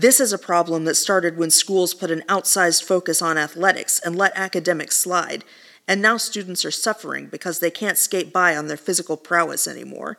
This 0.00 0.20
is 0.20 0.32
a 0.32 0.38
problem 0.38 0.84
that 0.84 0.94
started 0.94 1.36
when 1.36 1.50
schools 1.50 1.92
put 1.92 2.12
an 2.12 2.22
outsized 2.28 2.84
focus 2.84 3.20
on 3.20 3.36
athletics 3.36 3.98
and 3.98 4.14
let 4.14 4.30
academics 4.36 4.96
slide, 4.96 5.44
and 5.88 6.00
now 6.00 6.16
students 6.16 6.64
are 6.64 6.70
suffering 6.70 7.26
because 7.26 7.58
they 7.58 7.72
can't 7.72 7.98
skate 7.98 8.32
by 8.32 8.56
on 8.56 8.68
their 8.68 8.76
physical 8.76 9.16
prowess 9.16 9.66
anymore. 9.66 10.16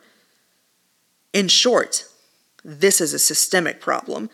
In 1.32 1.48
short, 1.48 2.04
this 2.62 3.00
is 3.00 3.14
a 3.14 3.18
systemic 3.18 3.80
problem. 3.80 4.28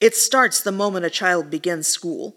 It 0.00 0.14
starts 0.14 0.60
the 0.60 0.70
moment 0.70 1.04
a 1.04 1.10
child 1.10 1.50
begins 1.50 1.88
school. 1.88 2.36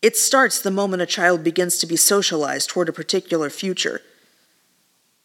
It 0.00 0.16
starts 0.16 0.62
the 0.62 0.70
moment 0.70 1.02
a 1.02 1.06
child 1.06 1.44
begins 1.44 1.76
to 1.78 1.86
be 1.86 1.96
socialized 1.96 2.70
toward 2.70 2.88
a 2.88 2.92
particular 2.92 3.50
future. 3.50 4.00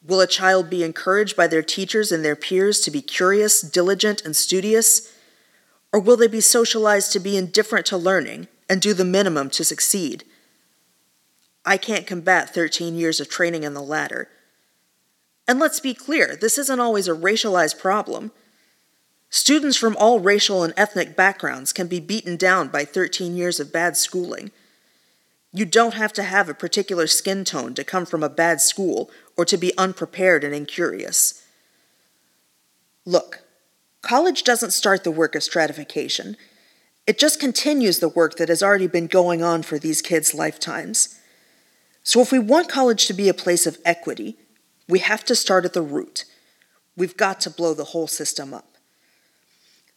Will 0.05 0.19
a 0.19 0.27
child 0.27 0.69
be 0.69 0.83
encouraged 0.83 1.37
by 1.37 1.47
their 1.47 1.63
teachers 1.63 2.11
and 2.11 2.25
their 2.25 2.35
peers 2.35 2.81
to 2.81 2.91
be 2.91 3.01
curious, 3.01 3.61
diligent, 3.61 4.21
and 4.25 4.35
studious? 4.35 5.13
Or 5.93 5.99
will 5.99 6.17
they 6.17 6.27
be 6.27 6.41
socialized 6.41 7.11
to 7.13 7.19
be 7.19 7.37
indifferent 7.37 7.85
to 7.87 7.97
learning 7.97 8.47
and 8.69 8.81
do 8.81 8.93
the 8.93 9.05
minimum 9.05 9.49
to 9.51 9.63
succeed? 9.63 10.23
I 11.65 11.77
can't 11.77 12.07
combat 12.07 12.53
13 12.53 12.95
years 12.95 13.19
of 13.19 13.29
training 13.29 13.63
in 13.63 13.73
the 13.73 13.81
latter. 13.81 14.29
And 15.47 15.59
let's 15.59 15.79
be 15.79 15.93
clear, 15.93 16.37
this 16.39 16.57
isn't 16.57 16.79
always 16.79 17.07
a 17.07 17.13
racialized 17.13 17.79
problem. 17.79 18.31
Students 19.29 19.77
from 19.77 19.95
all 19.97 20.19
racial 20.19 20.63
and 20.63 20.73
ethnic 20.77 21.15
backgrounds 21.15 21.73
can 21.73 21.87
be 21.87 21.99
beaten 21.99 22.37
down 22.37 22.69
by 22.69 22.85
13 22.85 23.35
years 23.35 23.59
of 23.59 23.73
bad 23.73 23.97
schooling. 23.97 24.51
You 25.53 25.65
don't 25.65 25.93
have 25.93 26.13
to 26.13 26.23
have 26.23 26.49
a 26.49 26.53
particular 26.53 27.07
skin 27.07 27.43
tone 27.43 27.73
to 27.75 27.83
come 27.83 28.05
from 28.05 28.23
a 28.23 28.29
bad 28.29 28.61
school 28.61 29.09
or 29.35 29.45
to 29.45 29.57
be 29.57 29.77
unprepared 29.77 30.43
and 30.43 30.53
incurious. 30.53 31.43
Look, 33.05 33.41
College 34.07 34.43
doesn't 34.43 34.71
start 34.71 35.03
the 35.03 35.11
work 35.11 35.35
of 35.35 35.43
stratification. 35.43 36.37
It 37.05 37.19
just 37.19 37.41
continues 37.41 37.99
the 37.99 38.07
work 38.07 38.37
that 38.37 38.47
has 38.47 38.63
already 38.63 38.87
been 38.87 39.07
going 39.07 39.43
on 39.43 39.63
for 39.63 39.77
these 39.77 40.01
kids' 40.01 40.33
lifetimes. 40.33 41.19
So, 42.03 42.21
if 42.21 42.31
we 42.31 42.39
want 42.39 42.69
college 42.69 43.05
to 43.07 43.13
be 43.13 43.27
a 43.27 43.33
place 43.33 43.67
of 43.67 43.79
equity, 43.83 44.37
we 44.87 44.99
have 44.99 45.25
to 45.25 45.35
start 45.35 45.65
at 45.65 45.73
the 45.73 45.81
root. 45.81 46.23
We've 46.95 47.17
got 47.17 47.41
to 47.41 47.49
blow 47.49 47.73
the 47.73 47.91
whole 47.91 48.07
system 48.07 48.53
up. 48.53 48.77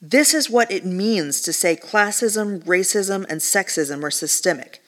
This 0.02 0.34
is 0.34 0.50
what 0.50 0.72
it 0.72 0.84
means 0.84 1.40
to 1.42 1.52
say 1.52 1.76
classism, 1.76 2.64
racism, 2.64 3.24
and 3.30 3.40
sexism 3.40 4.02
are 4.02 4.10
systemic. 4.10 4.82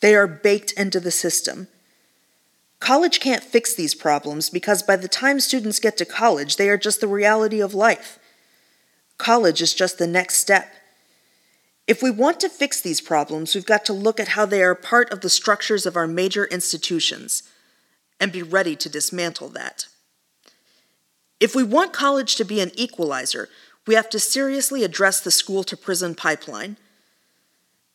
They 0.00 0.14
are 0.14 0.28
baked 0.28 0.70
into 0.74 1.00
the 1.00 1.10
system. 1.10 1.66
College 2.78 3.18
can't 3.18 3.42
fix 3.42 3.74
these 3.74 3.96
problems 3.96 4.50
because 4.50 4.84
by 4.84 4.94
the 4.94 5.08
time 5.08 5.40
students 5.40 5.80
get 5.80 5.96
to 5.96 6.04
college, 6.04 6.54
they 6.54 6.68
are 6.68 6.78
just 6.78 7.00
the 7.00 7.08
reality 7.08 7.60
of 7.60 7.74
life. 7.74 8.20
College 9.26 9.60
is 9.60 9.74
just 9.74 9.98
the 9.98 10.06
next 10.06 10.36
step. 10.36 10.72
If 11.88 12.00
we 12.00 12.12
want 12.12 12.38
to 12.38 12.48
fix 12.48 12.80
these 12.80 13.00
problems, 13.00 13.56
we've 13.56 13.66
got 13.66 13.84
to 13.86 13.92
look 13.92 14.20
at 14.20 14.28
how 14.28 14.46
they 14.46 14.62
are 14.62 14.76
part 14.76 15.10
of 15.10 15.20
the 15.20 15.28
structures 15.28 15.84
of 15.84 15.96
our 15.96 16.06
major 16.06 16.44
institutions 16.44 17.42
and 18.20 18.30
be 18.30 18.44
ready 18.44 18.76
to 18.76 18.88
dismantle 18.88 19.48
that. 19.48 19.88
If 21.40 21.56
we 21.56 21.64
want 21.64 21.92
college 21.92 22.36
to 22.36 22.44
be 22.44 22.60
an 22.60 22.70
equalizer, 22.76 23.48
we 23.84 23.96
have 23.96 24.08
to 24.10 24.20
seriously 24.20 24.84
address 24.84 25.18
the 25.18 25.32
school 25.32 25.64
to 25.64 25.76
prison 25.76 26.14
pipeline. 26.14 26.76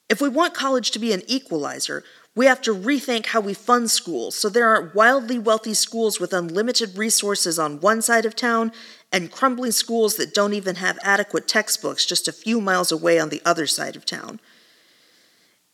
If 0.09 0.19
we 0.19 0.27
want 0.27 0.53
college 0.53 0.91
to 0.91 0.99
be 0.99 1.13
an 1.13 1.23
equalizer, 1.27 2.03
we 2.35 2.45
have 2.45 2.61
to 2.61 2.73
rethink 2.73 3.27
how 3.27 3.41
we 3.41 3.53
fund 3.53 3.91
schools 3.91 4.35
so 4.35 4.47
there 4.47 4.67
aren't 4.67 4.95
wildly 4.95 5.37
wealthy 5.37 5.73
schools 5.73 6.19
with 6.19 6.33
unlimited 6.33 6.97
resources 6.97 7.59
on 7.59 7.81
one 7.81 8.01
side 8.01 8.25
of 8.25 8.35
town 8.35 8.71
and 9.11 9.31
crumbling 9.31 9.71
schools 9.71 10.15
that 10.15 10.33
don't 10.33 10.53
even 10.53 10.75
have 10.75 10.97
adequate 11.03 11.47
textbooks 11.47 12.05
just 12.05 12.27
a 12.27 12.33
few 12.33 12.61
miles 12.61 12.91
away 12.91 13.19
on 13.19 13.29
the 13.29 13.41
other 13.43 13.67
side 13.67 13.95
of 13.95 14.05
town. 14.05 14.39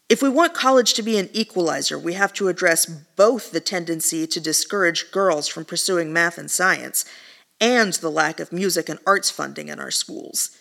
If 0.09 0.21
we 0.21 0.29
want 0.29 0.53
college 0.53 0.93
to 0.95 1.03
be 1.03 1.17
an 1.17 1.29
equalizer, 1.33 1.99
we 1.99 2.13
have 2.13 2.33
to 2.33 2.47
address 2.47 2.85
both 2.85 3.51
the 3.51 3.59
tendency 3.59 4.25
to 4.25 4.39
discourage 4.39 5.11
girls 5.11 5.47
from 5.47 5.65
pursuing 5.65 6.13
math 6.13 6.37
and 6.37 6.49
science 6.49 7.05
and 7.59 7.93
the 7.93 8.09
lack 8.09 8.39
of 8.39 8.53
music 8.53 8.87
and 8.87 8.99
arts 9.05 9.29
funding 9.29 9.67
in 9.67 9.79
our 9.79 9.91
schools. 9.91 10.57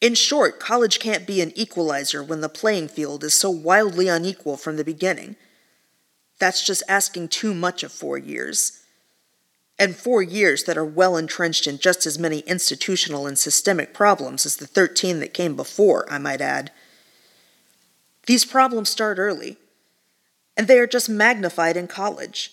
In 0.00 0.14
short, 0.14 0.58
college 0.58 0.98
can't 0.98 1.26
be 1.26 1.40
an 1.40 1.52
equalizer 1.54 2.22
when 2.22 2.40
the 2.40 2.48
playing 2.48 2.88
field 2.88 3.22
is 3.22 3.34
so 3.34 3.50
wildly 3.50 4.08
unequal 4.08 4.56
from 4.56 4.76
the 4.76 4.84
beginning. 4.84 5.36
That's 6.38 6.64
just 6.64 6.82
asking 6.88 7.28
too 7.28 7.52
much 7.52 7.82
of 7.82 7.92
four 7.92 8.16
years 8.16 8.80
and 9.80 9.96
four 9.96 10.20
years 10.22 10.64
that 10.64 10.76
are 10.76 10.84
well 10.84 11.16
entrenched 11.16 11.66
in 11.66 11.78
just 11.78 12.04
as 12.04 12.18
many 12.18 12.40
institutional 12.40 13.26
and 13.26 13.38
systemic 13.38 13.94
problems 13.94 14.44
as 14.44 14.56
the 14.56 14.66
13 14.66 15.20
that 15.20 15.32
came 15.32 15.56
before, 15.56 16.04
I 16.12 16.18
might 16.18 16.42
add. 16.42 16.70
These 18.26 18.44
problems 18.44 18.90
start 18.90 19.18
early, 19.18 19.56
and 20.54 20.68
they 20.68 20.78
are 20.78 20.86
just 20.86 21.08
magnified 21.08 21.78
in 21.78 21.88
college. 21.88 22.52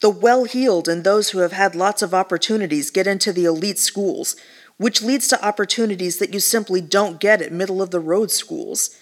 The 0.00 0.10
well 0.10 0.44
heeled 0.44 0.86
and 0.86 1.02
those 1.02 1.30
who 1.30 1.40
have 1.40 1.52
had 1.52 1.74
lots 1.74 2.02
of 2.02 2.14
opportunities 2.14 2.92
get 2.92 3.08
into 3.08 3.32
the 3.32 3.44
elite 3.44 3.80
schools, 3.80 4.36
which 4.82 5.00
leads 5.00 5.28
to 5.28 5.44
opportunities 5.44 6.18
that 6.18 6.34
you 6.34 6.40
simply 6.40 6.80
don't 6.80 7.20
get 7.20 7.40
at 7.40 7.52
middle 7.52 7.80
of 7.80 7.92
the 7.92 8.00
road 8.00 8.32
schools, 8.32 8.98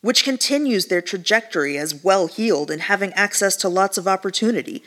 which 0.00 0.24
continues 0.24 0.86
their 0.86 1.00
trajectory 1.00 1.78
as 1.78 2.02
well 2.02 2.26
heeled 2.26 2.68
and 2.68 2.82
having 2.82 3.12
access 3.12 3.54
to 3.54 3.68
lots 3.68 3.96
of 3.96 4.08
opportunity 4.08 4.82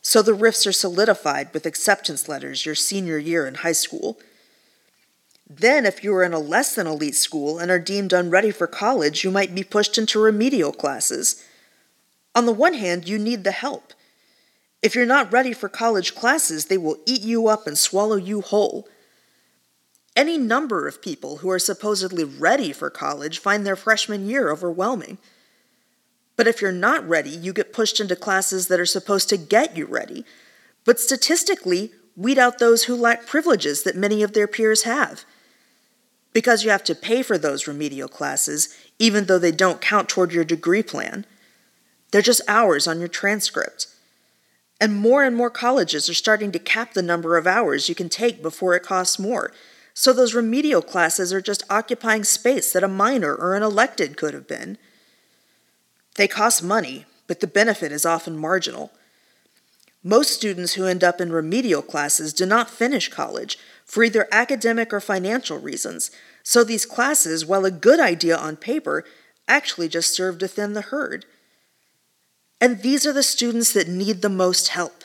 so 0.00 0.22
the 0.22 0.34
rifts 0.34 0.64
are 0.64 0.72
solidified 0.72 1.52
with 1.52 1.66
acceptance 1.66 2.28
letters 2.28 2.64
your 2.64 2.74
senior 2.74 3.18
year 3.18 3.46
in 3.46 3.54
high 3.54 3.72
school. 3.72 4.18
Then, 5.48 5.86
if 5.86 6.04
you 6.04 6.14
are 6.14 6.22
in 6.22 6.34
a 6.34 6.38
less 6.38 6.74
than 6.74 6.86
elite 6.86 7.16
school 7.16 7.58
and 7.58 7.70
are 7.70 7.78
deemed 7.78 8.12
unready 8.12 8.50
for 8.50 8.66
college, 8.66 9.24
you 9.24 9.30
might 9.30 9.54
be 9.54 9.64
pushed 9.64 9.98
into 9.98 10.20
remedial 10.20 10.72
classes. 10.72 11.42
On 12.34 12.46
the 12.46 12.52
one 12.52 12.74
hand, 12.74 13.08
you 13.08 13.18
need 13.18 13.42
the 13.42 13.50
help. 13.50 13.92
If 14.82 14.94
you're 14.94 15.06
not 15.06 15.32
ready 15.32 15.52
for 15.52 15.68
college 15.68 16.14
classes, 16.14 16.66
they 16.66 16.78
will 16.78 16.98
eat 17.06 17.22
you 17.22 17.48
up 17.48 17.66
and 17.66 17.76
swallow 17.76 18.16
you 18.16 18.40
whole. 18.42 18.86
Any 20.16 20.38
number 20.38 20.86
of 20.86 21.02
people 21.02 21.38
who 21.38 21.50
are 21.50 21.58
supposedly 21.58 22.22
ready 22.24 22.72
for 22.72 22.88
college 22.88 23.40
find 23.40 23.66
their 23.66 23.76
freshman 23.76 24.28
year 24.28 24.50
overwhelming. 24.50 25.18
But 26.36 26.46
if 26.46 26.60
you're 26.62 26.72
not 26.72 27.08
ready, 27.08 27.30
you 27.30 27.52
get 27.52 27.72
pushed 27.72 28.00
into 28.00 28.16
classes 28.16 28.68
that 28.68 28.80
are 28.80 28.86
supposed 28.86 29.28
to 29.30 29.36
get 29.36 29.76
you 29.76 29.86
ready. 29.86 30.24
But 30.84 31.00
statistically, 31.00 31.92
weed 32.16 32.38
out 32.38 32.58
those 32.58 32.84
who 32.84 32.94
lack 32.94 33.26
privileges 33.26 33.82
that 33.82 33.96
many 33.96 34.22
of 34.22 34.32
their 34.32 34.46
peers 34.46 34.84
have. 34.84 35.24
Because 36.32 36.64
you 36.64 36.70
have 36.70 36.84
to 36.84 36.94
pay 36.94 37.22
for 37.22 37.38
those 37.38 37.66
remedial 37.66 38.08
classes, 38.08 38.76
even 38.98 39.26
though 39.26 39.38
they 39.38 39.52
don't 39.52 39.80
count 39.80 40.08
toward 40.08 40.32
your 40.32 40.44
degree 40.44 40.82
plan. 40.82 41.24
They're 42.10 42.22
just 42.22 42.42
hours 42.46 42.86
on 42.86 42.98
your 42.98 43.08
transcript. 43.08 43.88
And 44.80 44.96
more 44.96 45.24
and 45.24 45.36
more 45.36 45.50
colleges 45.50 46.08
are 46.08 46.14
starting 46.14 46.52
to 46.52 46.58
cap 46.58 46.92
the 46.92 47.02
number 47.02 47.36
of 47.36 47.46
hours 47.46 47.88
you 47.88 47.94
can 47.94 48.08
take 48.08 48.42
before 48.42 48.74
it 48.74 48.82
costs 48.82 49.18
more. 49.18 49.52
So 49.94 50.12
those 50.12 50.34
remedial 50.34 50.82
classes 50.82 51.32
are 51.32 51.40
just 51.40 51.62
occupying 51.70 52.24
space 52.24 52.72
that 52.72 52.82
a 52.82 52.88
minor 52.88 53.34
or 53.34 53.54
an 53.54 53.62
elected 53.62 54.16
could 54.16 54.34
have 54.34 54.48
been. 54.48 54.76
They 56.16 56.28
cost 56.28 56.62
money, 56.62 57.06
but 57.28 57.40
the 57.40 57.46
benefit 57.46 57.92
is 57.92 58.04
often 58.04 58.36
marginal. 58.36 58.90
Most 60.02 60.34
students 60.34 60.74
who 60.74 60.84
end 60.84 61.02
up 61.02 61.20
in 61.20 61.32
remedial 61.32 61.80
classes 61.80 62.34
do 62.34 62.44
not 62.44 62.68
finish 62.68 63.08
college 63.08 63.56
for 63.86 64.04
either 64.04 64.28
academic 64.30 64.92
or 64.92 65.00
financial 65.00 65.58
reasons, 65.58 66.10
so 66.42 66.62
these 66.62 66.84
classes, 66.84 67.46
while 67.46 67.64
a 67.64 67.70
good 67.70 68.00
idea 68.00 68.36
on 68.36 68.56
paper, 68.56 69.04
actually 69.48 69.88
just 69.88 70.14
serve 70.14 70.38
to 70.38 70.48
thin 70.48 70.74
the 70.74 70.82
herd. 70.82 71.24
And 72.60 72.82
these 72.82 73.06
are 73.06 73.12
the 73.12 73.22
students 73.22 73.72
that 73.72 73.88
need 73.88 74.20
the 74.20 74.28
most 74.28 74.68
help. 74.68 75.03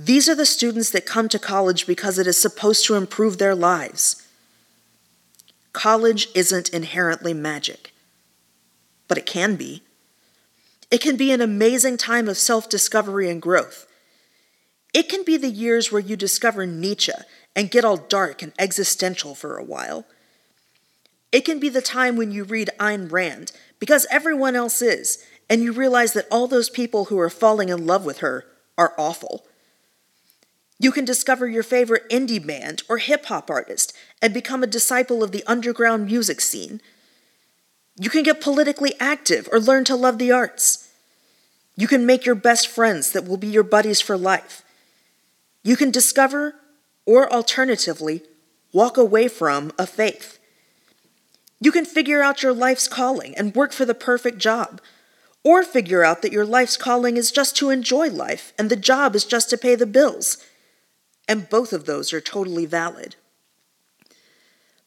These 0.00 0.28
are 0.28 0.34
the 0.36 0.46
students 0.46 0.90
that 0.90 1.06
come 1.06 1.28
to 1.28 1.40
college 1.40 1.84
because 1.84 2.20
it 2.20 2.28
is 2.28 2.40
supposed 2.40 2.86
to 2.86 2.94
improve 2.94 3.38
their 3.38 3.56
lives. 3.56 4.24
College 5.72 6.28
isn't 6.36 6.68
inherently 6.68 7.34
magic, 7.34 7.92
but 9.08 9.18
it 9.18 9.26
can 9.26 9.56
be. 9.56 9.82
It 10.88 11.00
can 11.00 11.16
be 11.16 11.32
an 11.32 11.40
amazing 11.40 11.96
time 11.96 12.28
of 12.28 12.38
self 12.38 12.68
discovery 12.68 13.28
and 13.28 13.42
growth. 13.42 13.88
It 14.94 15.08
can 15.08 15.24
be 15.24 15.36
the 15.36 15.50
years 15.50 15.90
where 15.90 16.00
you 16.00 16.14
discover 16.14 16.64
Nietzsche 16.64 17.10
and 17.56 17.68
get 17.68 17.84
all 17.84 17.96
dark 17.96 18.40
and 18.40 18.52
existential 18.56 19.34
for 19.34 19.56
a 19.56 19.64
while. 19.64 20.04
It 21.32 21.40
can 21.44 21.58
be 21.58 21.70
the 21.70 21.82
time 21.82 22.14
when 22.14 22.30
you 22.30 22.44
read 22.44 22.70
Ayn 22.78 23.10
Rand 23.10 23.50
because 23.80 24.06
everyone 24.12 24.54
else 24.54 24.80
is, 24.80 25.24
and 25.50 25.60
you 25.60 25.72
realize 25.72 26.12
that 26.12 26.28
all 26.30 26.46
those 26.46 26.70
people 26.70 27.06
who 27.06 27.18
are 27.18 27.28
falling 27.28 27.68
in 27.68 27.84
love 27.84 28.04
with 28.04 28.18
her 28.18 28.44
are 28.78 28.94
awful. 28.96 29.44
You 30.78 30.92
can 30.92 31.04
discover 31.04 31.48
your 31.48 31.62
favorite 31.62 32.08
indie 32.08 32.44
band 32.44 32.82
or 32.88 32.98
hip 32.98 33.26
hop 33.26 33.50
artist 33.50 33.92
and 34.22 34.32
become 34.32 34.62
a 34.62 34.68
disciple 34.68 35.24
of 35.24 35.32
the 35.32 35.44
underground 35.46 36.06
music 36.06 36.40
scene. 36.40 36.80
You 37.98 38.10
can 38.10 38.22
get 38.22 38.40
politically 38.40 38.94
active 39.00 39.48
or 39.50 39.58
learn 39.58 39.84
to 39.84 39.96
love 39.96 40.18
the 40.18 40.30
arts. 40.30 40.88
You 41.76 41.88
can 41.88 42.06
make 42.06 42.24
your 42.24 42.36
best 42.36 42.68
friends 42.68 43.10
that 43.12 43.26
will 43.26 43.36
be 43.36 43.48
your 43.48 43.64
buddies 43.64 44.00
for 44.00 44.16
life. 44.16 44.62
You 45.64 45.76
can 45.76 45.90
discover, 45.90 46.54
or 47.04 47.32
alternatively, 47.32 48.22
walk 48.72 48.96
away 48.96 49.26
from 49.26 49.72
a 49.78 49.86
faith. 49.86 50.38
You 51.60 51.72
can 51.72 51.84
figure 51.84 52.22
out 52.22 52.42
your 52.42 52.52
life's 52.52 52.86
calling 52.86 53.36
and 53.36 53.54
work 53.54 53.72
for 53.72 53.84
the 53.84 53.94
perfect 53.94 54.38
job 54.38 54.80
or 55.42 55.64
figure 55.64 56.04
out 56.04 56.22
that 56.22 56.32
your 56.32 56.44
life's 56.44 56.76
calling 56.76 57.16
is 57.16 57.32
just 57.32 57.56
to 57.56 57.70
enjoy 57.70 58.08
life 58.10 58.52
and 58.58 58.70
the 58.70 58.76
job 58.76 59.16
is 59.16 59.24
just 59.24 59.50
to 59.50 59.58
pay 59.58 59.74
the 59.74 59.86
bills. 59.86 60.38
And 61.28 61.48
both 61.48 61.72
of 61.72 61.84
those 61.84 62.12
are 62.12 62.20
totally 62.20 62.66
valid. 62.66 63.14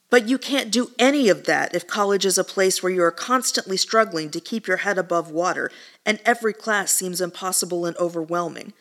But 0.10 0.28
you 0.28 0.38
can't 0.38 0.72
do 0.72 0.92
any 1.00 1.30
of 1.30 1.46
that 1.46 1.74
if 1.74 1.88
college 1.88 2.26
is 2.26 2.38
a 2.38 2.44
place 2.44 2.84
where 2.84 2.92
you 2.92 3.02
are 3.02 3.12
constantly 3.12 3.78
struggling 3.78 4.30
to 4.32 4.42
keep 4.42 4.68
your 4.68 4.78
head 4.78 4.98
above 4.98 5.32
water 5.32 5.72
and 6.06 6.20
every 6.26 6.52
class 6.52 6.92
seems 6.92 7.22
impossible 7.22 7.86
and 7.86 7.96
overwhelming. 7.96 8.74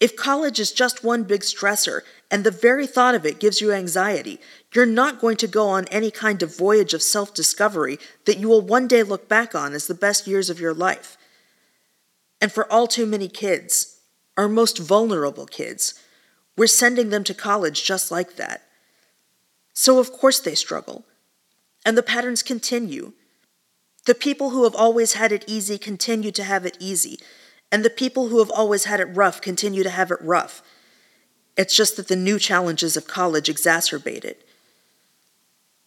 If 0.00 0.16
college 0.16 0.58
is 0.58 0.72
just 0.72 1.04
one 1.04 1.22
big 1.22 1.42
stressor 1.42 2.02
and 2.30 2.42
the 2.42 2.50
very 2.50 2.86
thought 2.86 3.14
of 3.14 3.26
it 3.26 3.40
gives 3.40 3.60
you 3.60 3.72
anxiety, 3.72 4.40
you're 4.74 4.86
not 4.86 5.20
going 5.20 5.36
to 5.38 5.46
go 5.46 5.68
on 5.68 5.86
any 5.88 6.10
kind 6.10 6.42
of 6.42 6.56
voyage 6.56 6.94
of 6.94 7.02
self 7.02 7.32
discovery 7.32 7.98
that 8.24 8.38
you 8.38 8.48
will 8.48 8.60
one 8.60 8.88
day 8.88 9.02
look 9.02 9.28
back 9.28 9.54
on 9.54 9.72
as 9.72 9.86
the 9.86 9.94
best 9.94 10.26
years 10.26 10.50
of 10.50 10.60
your 10.60 10.74
life. 10.74 11.16
And 12.40 12.50
for 12.50 12.70
all 12.72 12.86
too 12.86 13.06
many 13.06 13.28
kids, 13.28 14.00
our 14.36 14.48
most 14.48 14.78
vulnerable 14.78 15.46
kids, 15.46 15.94
we're 16.58 16.66
sending 16.66 17.08
them 17.08 17.24
to 17.24 17.34
college 17.34 17.84
just 17.84 18.10
like 18.10 18.36
that. 18.36 18.62
So, 19.72 19.98
of 19.98 20.12
course, 20.12 20.40
they 20.40 20.54
struggle. 20.54 21.04
And 21.86 21.96
the 21.96 22.02
patterns 22.02 22.42
continue. 22.42 23.12
The 24.04 24.14
people 24.14 24.50
who 24.50 24.64
have 24.64 24.74
always 24.74 25.14
had 25.14 25.32
it 25.32 25.44
easy 25.46 25.78
continue 25.78 26.32
to 26.32 26.44
have 26.44 26.66
it 26.66 26.76
easy 26.78 27.18
and 27.70 27.84
the 27.84 27.90
people 27.90 28.28
who 28.28 28.38
have 28.38 28.50
always 28.50 28.84
had 28.84 29.00
it 29.00 29.04
rough 29.06 29.40
continue 29.40 29.82
to 29.82 29.90
have 29.90 30.10
it 30.10 30.20
rough. 30.20 30.62
It's 31.56 31.76
just 31.76 31.96
that 31.96 32.08
the 32.08 32.16
new 32.16 32.38
challenges 32.38 32.96
of 32.96 33.06
college 33.06 33.48
exacerbate 33.48 34.24
it. 34.24 34.46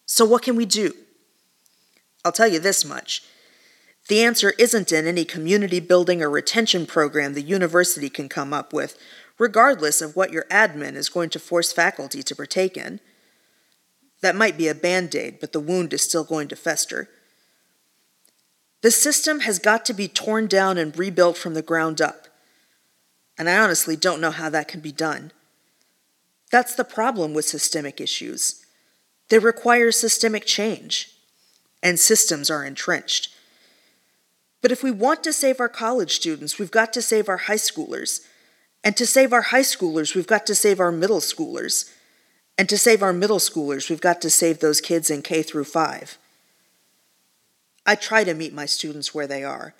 So, 0.05 0.25
what 0.25 0.43
can 0.43 0.55
we 0.55 0.65
do? 0.65 0.93
I'll 2.23 2.31
tell 2.31 2.47
you 2.47 2.59
this 2.59 2.85
much. 2.85 3.23
The 4.07 4.23
answer 4.23 4.53
isn't 4.59 4.91
in 4.91 5.07
any 5.07 5.25
community 5.25 5.79
building 5.79 6.21
or 6.21 6.29
retention 6.29 6.85
program 6.85 7.33
the 7.33 7.41
university 7.41 8.09
can 8.09 8.29
come 8.29 8.53
up 8.53 8.73
with, 8.73 8.97
regardless 9.41 10.03
of 10.03 10.15
what 10.15 10.31
your 10.31 10.45
admin 10.51 10.93
is 10.93 11.09
going 11.09 11.27
to 11.27 11.39
force 11.39 11.73
faculty 11.73 12.21
to 12.21 12.35
partake 12.35 12.77
in. 12.77 12.99
That 14.21 14.35
might 14.35 14.55
be 14.55 14.67
a 14.67 14.75
band 14.75 15.15
aid, 15.15 15.39
but 15.39 15.51
the 15.51 15.59
wound 15.59 15.93
is 15.93 16.03
still 16.03 16.23
going 16.23 16.47
to 16.49 16.55
fester. 16.55 17.09
The 18.83 18.91
system 18.91 19.39
has 19.39 19.57
got 19.57 19.83
to 19.85 19.95
be 19.95 20.07
torn 20.07 20.45
down 20.45 20.77
and 20.77 20.95
rebuilt 20.95 21.37
from 21.37 21.55
the 21.55 21.63
ground 21.63 21.99
up. 21.99 22.27
And 23.35 23.49
I 23.49 23.57
honestly 23.57 23.95
don't 23.95 24.21
know 24.21 24.29
how 24.29 24.47
that 24.51 24.67
can 24.67 24.79
be 24.79 24.91
done. 24.91 25.31
That's 26.51 26.75
the 26.75 26.83
problem 26.83 27.33
with 27.33 27.45
systemic 27.45 27.99
issues. 27.99 28.63
They 29.29 29.39
require 29.39 29.91
systemic 29.91 30.45
change, 30.45 31.15
and 31.81 31.99
systems 31.99 32.51
are 32.51 32.63
entrenched. 32.63 33.33
But 34.61 34.71
if 34.71 34.83
we 34.83 34.91
want 34.91 35.23
to 35.23 35.33
save 35.33 35.59
our 35.59 35.69
college 35.69 36.11
students, 36.13 36.59
we've 36.59 36.69
got 36.69 36.93
to 36.93 37.01
save 37.01 37.27
our 37.27 37.37
high 37.37 37.55
schoolers. 37.55 38.27
And 38.83 38.97
to 38.97 39.05
save 39.05 39.31
our 39.31 39.41
high 39.41 39.61
schoolers, 39.61 40.15
we've 40.15 40.27
got 40.27 40.45
to 40.47 40.55
save 40.55 40.79
our 40.79 40.91
middle 40.91 41.19
schoolers. 41.19 41.91
And 42.57 42.67
to 42.69 42.77
save 42.77 43.01
our 43.01 43.13
middle 43.13 43.37
schoolers, 43.37 43.89
we've 43.89 44.01
got 44.01 44.21
to 44.21 44.29
save 44.29 44.59
those 44.59 44.81
kids 44.81 45.09
in 45.09 45.21
K 45.21 45.43
through 45.43 45.65
5. 45.65 46.17
I 47.85 47.95
try 47.95 48.23
to 48.23 48.33
meet 48.33 48.53
my 48.53 48.65
students 48.65 49.13
where 49.13 49.27
they 49.27 49.43
are. 49.43 49.73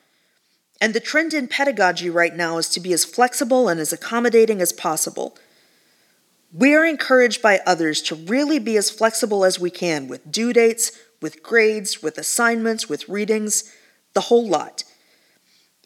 And 0.79 0.93
the 0.93 0.99
trend 0.99 1.33
in 1.33 1.47
pedagogy 1.47 2.09
right 2.09 2.35
now 2.35 2.57
is 2.57 2.67
to 2.69 2.79
be 2.79 2.93
as 2.93 3.05
flexible 3.05 3.69
and 3.69 3.79
as 3.79 3.93
accommodating 3.93 4.61
as 4.61 4.73
possible. 4.73 5.37
We 6.51 6.73
are 6.75 6.85
encouraged 6.85 7.41
by 7.41 7.61
others 7.65 8.01
to 8.03 8.15
really 8.15 8.57
be 8.57 8.77
as 8.77 8.89
flexible 8.89 9.45
as 9.45 9.59
we 9.59 9.69
can 9.69 10.07
with 10.07 10.31
due 10.31 10.53
dates, 10.53 10.91
with 11.21 11.43
grades, 11.43 12.01
with 12.01 12.17
assignments, 12.17 12.89
with 12.89 13.07
readings, 13.07 13.71
the 14.13 14.21
whole 14.21 14.47
lot. 14.47 14.83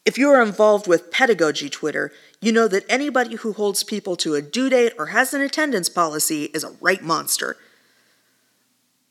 If 0.05 0.17
you 0.17 0.29
are 0.29 0.41
involved 0.41 0.87
with 0.87 1.11
pedagogy 1.11 1.69
Twitter, 1.69 2.13
you 2.45 2.51
know 2.51 2.67
that 2.67 2.85
anybody 2.87 3.37
who 3.37 3.53
holds 3.53 3.83
people 3.83 4.15
to 4.17 4.35
a 4.35 4.41
due 4.41 4.69
date 4.69 4.93
or 4.99 5.07
has 5.07 5.33
an 5.33 5.41
attendance 5.41 5.89
policy 5.89 6.43
is 6.53 6.63
a 6.63 6.75
right 6.79 7.01
monster. 7.01 7.57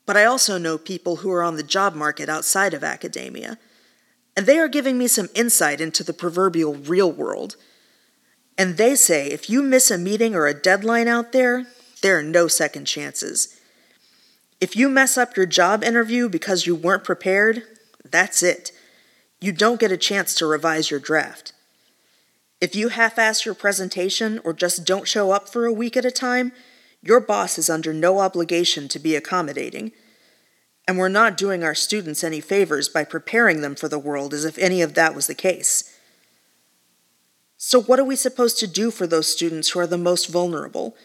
But 0.07 0.17
I 0.17 0.25
also 0.25 0.57
know 0.57 0.79
people 0.79 1.17
who 1.17 1.33
are 1.33 1.43
on 1.43 1.57
the 1.57 1.65
job 1.65 1.97
market 1.97 2.29
outside 2.29 2.75
of 2.75 2.85
academia, 2.85 3.59
and 4.37 4.47
they 4.47 4.61
are 4.61 4.69
giving 4.69 4.97
me 4.97 5.09
some 5.09 5.31
insight 5.35 5.81
into 5.81 6.05
the 6.05 6.13
proverbial 6.13 6.77
real 6.77 7.11
world. 7.11 7.57
And 8.57 8.77
they 8.77 8.95
say 8.95 9.27
if 9.27 9.51
you 9.51 9.65
miss 9.65 9.91
a 9.91 9.99
meeting 9.99 10.37
or 10.37 10.47
a 10.47 10.55
deadline 10.55 11.09
out 11.09 11.33
there, 11.33 11.67
there 12.03 12.17
are 12.17 12.23
no 12.23 12.47
second 12.47 12.85
chances. 12.85 13.61
If 14.61 14.77
you 14.77 14.89
mess 14.89 15.19
up 15.19 15.37
your 15.37 15.47
job 15.47 15.83
interview 15.83 16.29
because 16.29 16.69
you 16.69 16.77
weren't 16.77 17.03
prepared, 17.03 17.65
that's 18.09 18.45
it. 18.45 18.71
You 19.41 19.51
don't 19.51 19.81
get 19.81 19.91
a 19.91 19.97
chance 19.97 20.37
to 20.37 20.47
revise 20.47 20.89
your 20.89 21.01
draft. 21.01 21.54
If 22.65 22.75
you 22.75 22.89
half 22.89 23.19
ass 23.19 23.45
your 23.45 23.55
presentation 23.55 24.41
or 24.43 24.55
just 24.55 24.87
don't 24.87 25.07
show 25.07 25.33
up 25.33 25.51
for 25.51 25.67
a 25.67 25.73
week 25.73 25.99
at 25.99 26.07
a 26.07 26.11
time, 26.11 26.51
your 27.03 27.21
boss 27.21 27.59
is 27.59 27.69
under 27.69 27.93
no 27.93 28.21
obligation 28.21 28.89
to 28.89 28.99
be 28.99 29.15
accommodating, 29.15 29.93
and 30.89 30.97
we're 30.97 31.11
not 31.11 31.37
doing 31.37 31.63
our 31.63 31.75
students 31.75 32.25
any 32.25 32.41
favors 32.41 32.89
by 32.89 33.05
preparing 33.05 33.61
them 33.61 33.75
for 33.75 33.87
the 33.87 33.99
world 33.99 34.33
as 34.33 34.47
if 34.47 34.57
any 34.57 34.81
of 34.81 34.95
that 34.95 35.15
was 35.15 35.27
the 35.27 35.35
case. 35.35 35.95
So, 37.59 37.83
what 37.83 38.01
are 38.01 38.05
we 38.05 38.17
supposed 38.17 38.59
to 38.61 38.67
do 38.67 38.91
for 38.91 39.07
those 39.07 39.29
students 39.29 39.69
who 39.69 39.81
are 39.81 39.87
the 39.87 39.99
most 39.99 40.31
vulnerable? 40.31 40.97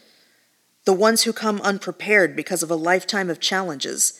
The 0.86 0.94
ones 0.94 1.24
who 1.24 1.32
come 1.34 1.60
unprepared 1.60 2.34
because 2.34 2.62
of 2.62 2.70
a 2.70 2.74
lifetime 2.74 3.28
of 3.28 3.38
challenges? 3.38 4.18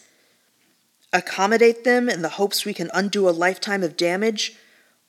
Accommodate 1.10 1.84
them 1.84 2.10
in 2.10 2.20
the 2.20 2.36
hopes 2.36 2.66
we 2.66 2.74
can 2.74 2.90
undo 2.92 3.26
a 3.26 3.30
lifetime 3.30 3.82
of 3.82 3.96
damage, 3.96 4.58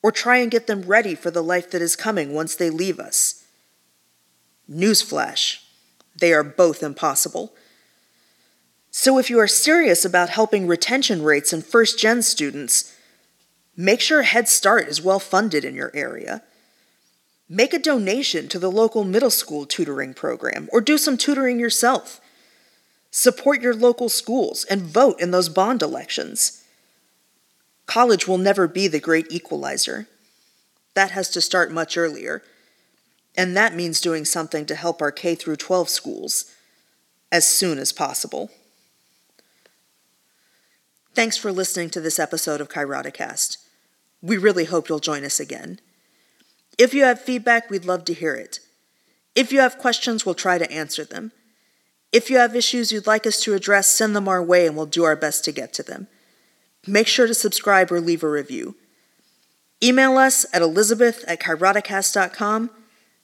or 0.02 0.12
try 0.12 0.38
and 0.38 0.50
get 0.50 0.66
them 0.66 0.82
ready 0.82 1.14
for 1.14 1.30
the 1.30 1.42
life 1.42 1.70
that 1.70 1.82
is 1.82 1.96
coming 1.96 2.34
once 2.34 2.54
they 2.54 2.70
leave 2.70 2.98
us? 2.98 3.44
Newsflash 4.70 5.58
they 6.16 6.32
are 6.32 6.44
both 6.44 6.82
impossible. 6.82 7.54
So, 8.90 9.18
if 9.18 9.30
you 9.30 9.38
are 9.38 9.48
serious 9.48 10.04
about 10.04 10.28
helping 10.28 10.66
retention 10.66 11.22
rates 11.22 11.52
in 11.52 11.62
first 11.62 11.98
gen 11.98 12.22
students, 12.22 12.94
make 13.76 14.00
sure 14.00 14.22
Head 14.22 14.48
Start 14.48 14.88
is 14.88 15.00
well 15.00 15.18
funded 15.18 15.64
in 15.64 15.74
your 15.74 15.90
area. 15.94 16.42
Make 17.48 17.74
a 17.74 17.78
donation 17.78 18.48
to 18.48 18.58
the 18.58 18.70
local 18.70 19.04
middle 19.04 19.30
school 19.30 19.66
tutoring 19.66 20.14
program 20.14 20.68
or 20.72 20.80
do 20.80 20.98
some 20.98 21.16
tutoring 21.16 21.58
yourself. 21.58 22.20
Support 23.10 23.60
your 23.60 23.74
local 23.74 24.08
schools 24.08 24.64
and 24.64 24.82
vote 24.82 25.20
in 25.20 25.30
those 25.30 25.48
bond 25.48 25.82
elections. 25.82 26.61
College 27.92 28.26
will 28.26 28.38
never 28.38 28.66
be 28.66 28.88
the 28.88 28.98
great 28.98 29.30
equalizer. 29.30 30.08
That 30.94 31.10
has 31.10 31.28
to 31.28 31.42
start 31.42 31.70
much 31.70 31.98
earlier. 31.98 32.42
And 33.36 33.54
that 33.54 33.74
means 33.74 34.00
doing 34.00 34.24
something 34.24 34.64
to 34.64 34.74
help 34.74 35.02
our 35.02 35.12
K 35.12 35.34
through 35.34 35.56
12 35.56 35.90
schools 35.90 36.50
as 37.30 37.46
soon 37.46 37.78
as 37.78 37.92
possible. 37.92 38.50
Thanks 41.14 41.36
for 41.36 41.52
listening 41.52 41.90
to 41.90 42.00
this 42.00 42.18
episode 42.18 42.62
of 42.62 42.70
Kairoticast. 42.70 43.58
We 44.22 44.38
really 44.38 44.64
hope 44.64 44.88
you'll 44.88 44.98
join 44.98 45.22
us 45.22 45.38
again. 45.38 45.78
If 46.78 46.94
you 46.94 47.04
have 47.04 47.20
feedback, 47.20 47.68
we'd 47.68 47.84
love 47.84 48.06
to 48.06 48.14
hear 48.14 48.34
it. 48.34 48.60
If 49.34 49.52
you 49.52 49.60
have 49.60 49.76
questions, 49.76 50.24
we'll 50.24 50.34
try 50.34 50.56
to 50.56 50.72
answer 50.72 51.04
them. 51.04 51.32
If 52.10 52.30
you 52.30 52.38
have 52.38 52.56
issues 52.56 52.90
you'd 52.90 53.06
like 53.06 53.26
us 53.26 53.38
to 53.42 53.52
address, 53.52 53.88
send 53.88 54.16
them 54.16 54.28
our 54.28 54.42
way 54.42 54.66
and 54.66 54.78
we'll 54.78 54.86
do 54.86 55.04
our 55.04 55.14
best 55.14 55.44
to 55.44 55.52
get 55.52 55.74
to 55.74 55.82
them. 55.82 56.08
Make 56.86 57.06
sure 57.06 57.26
to 57.26 57.34
subscribe 57.34 57.92
or 57.92 58.00
leave 58.00 58.24
a 58.24 58.28
review. 58.28 58.74
Email 59.82 60.16
us 60.16 60.44
at 60.52 60.62
elizabeth 60.62 61.24
at 61.28 61.40
kairoticast.com. 61.40 62.70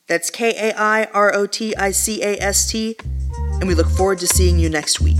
That's 0.06 0.30
K 0.30 0.70
A 0.70 0.74
I 0.76 1.04
R 1.12 1.34
O 1.34 1.46
T 1.46 1.74
I 1.76 1.90
C 1.90 2.22
A 2.22 2.36
S 2.40 2.70
T. 2.70 2.96
And 3.60 3.66
we 3.66 3.74
look 3.74 3.88
forward 3.88 4.20
to 4.20 4.26
seeing 4.26 4.58
you 4.58 4.68
next 4.68 5.00
week. 5.00 5.18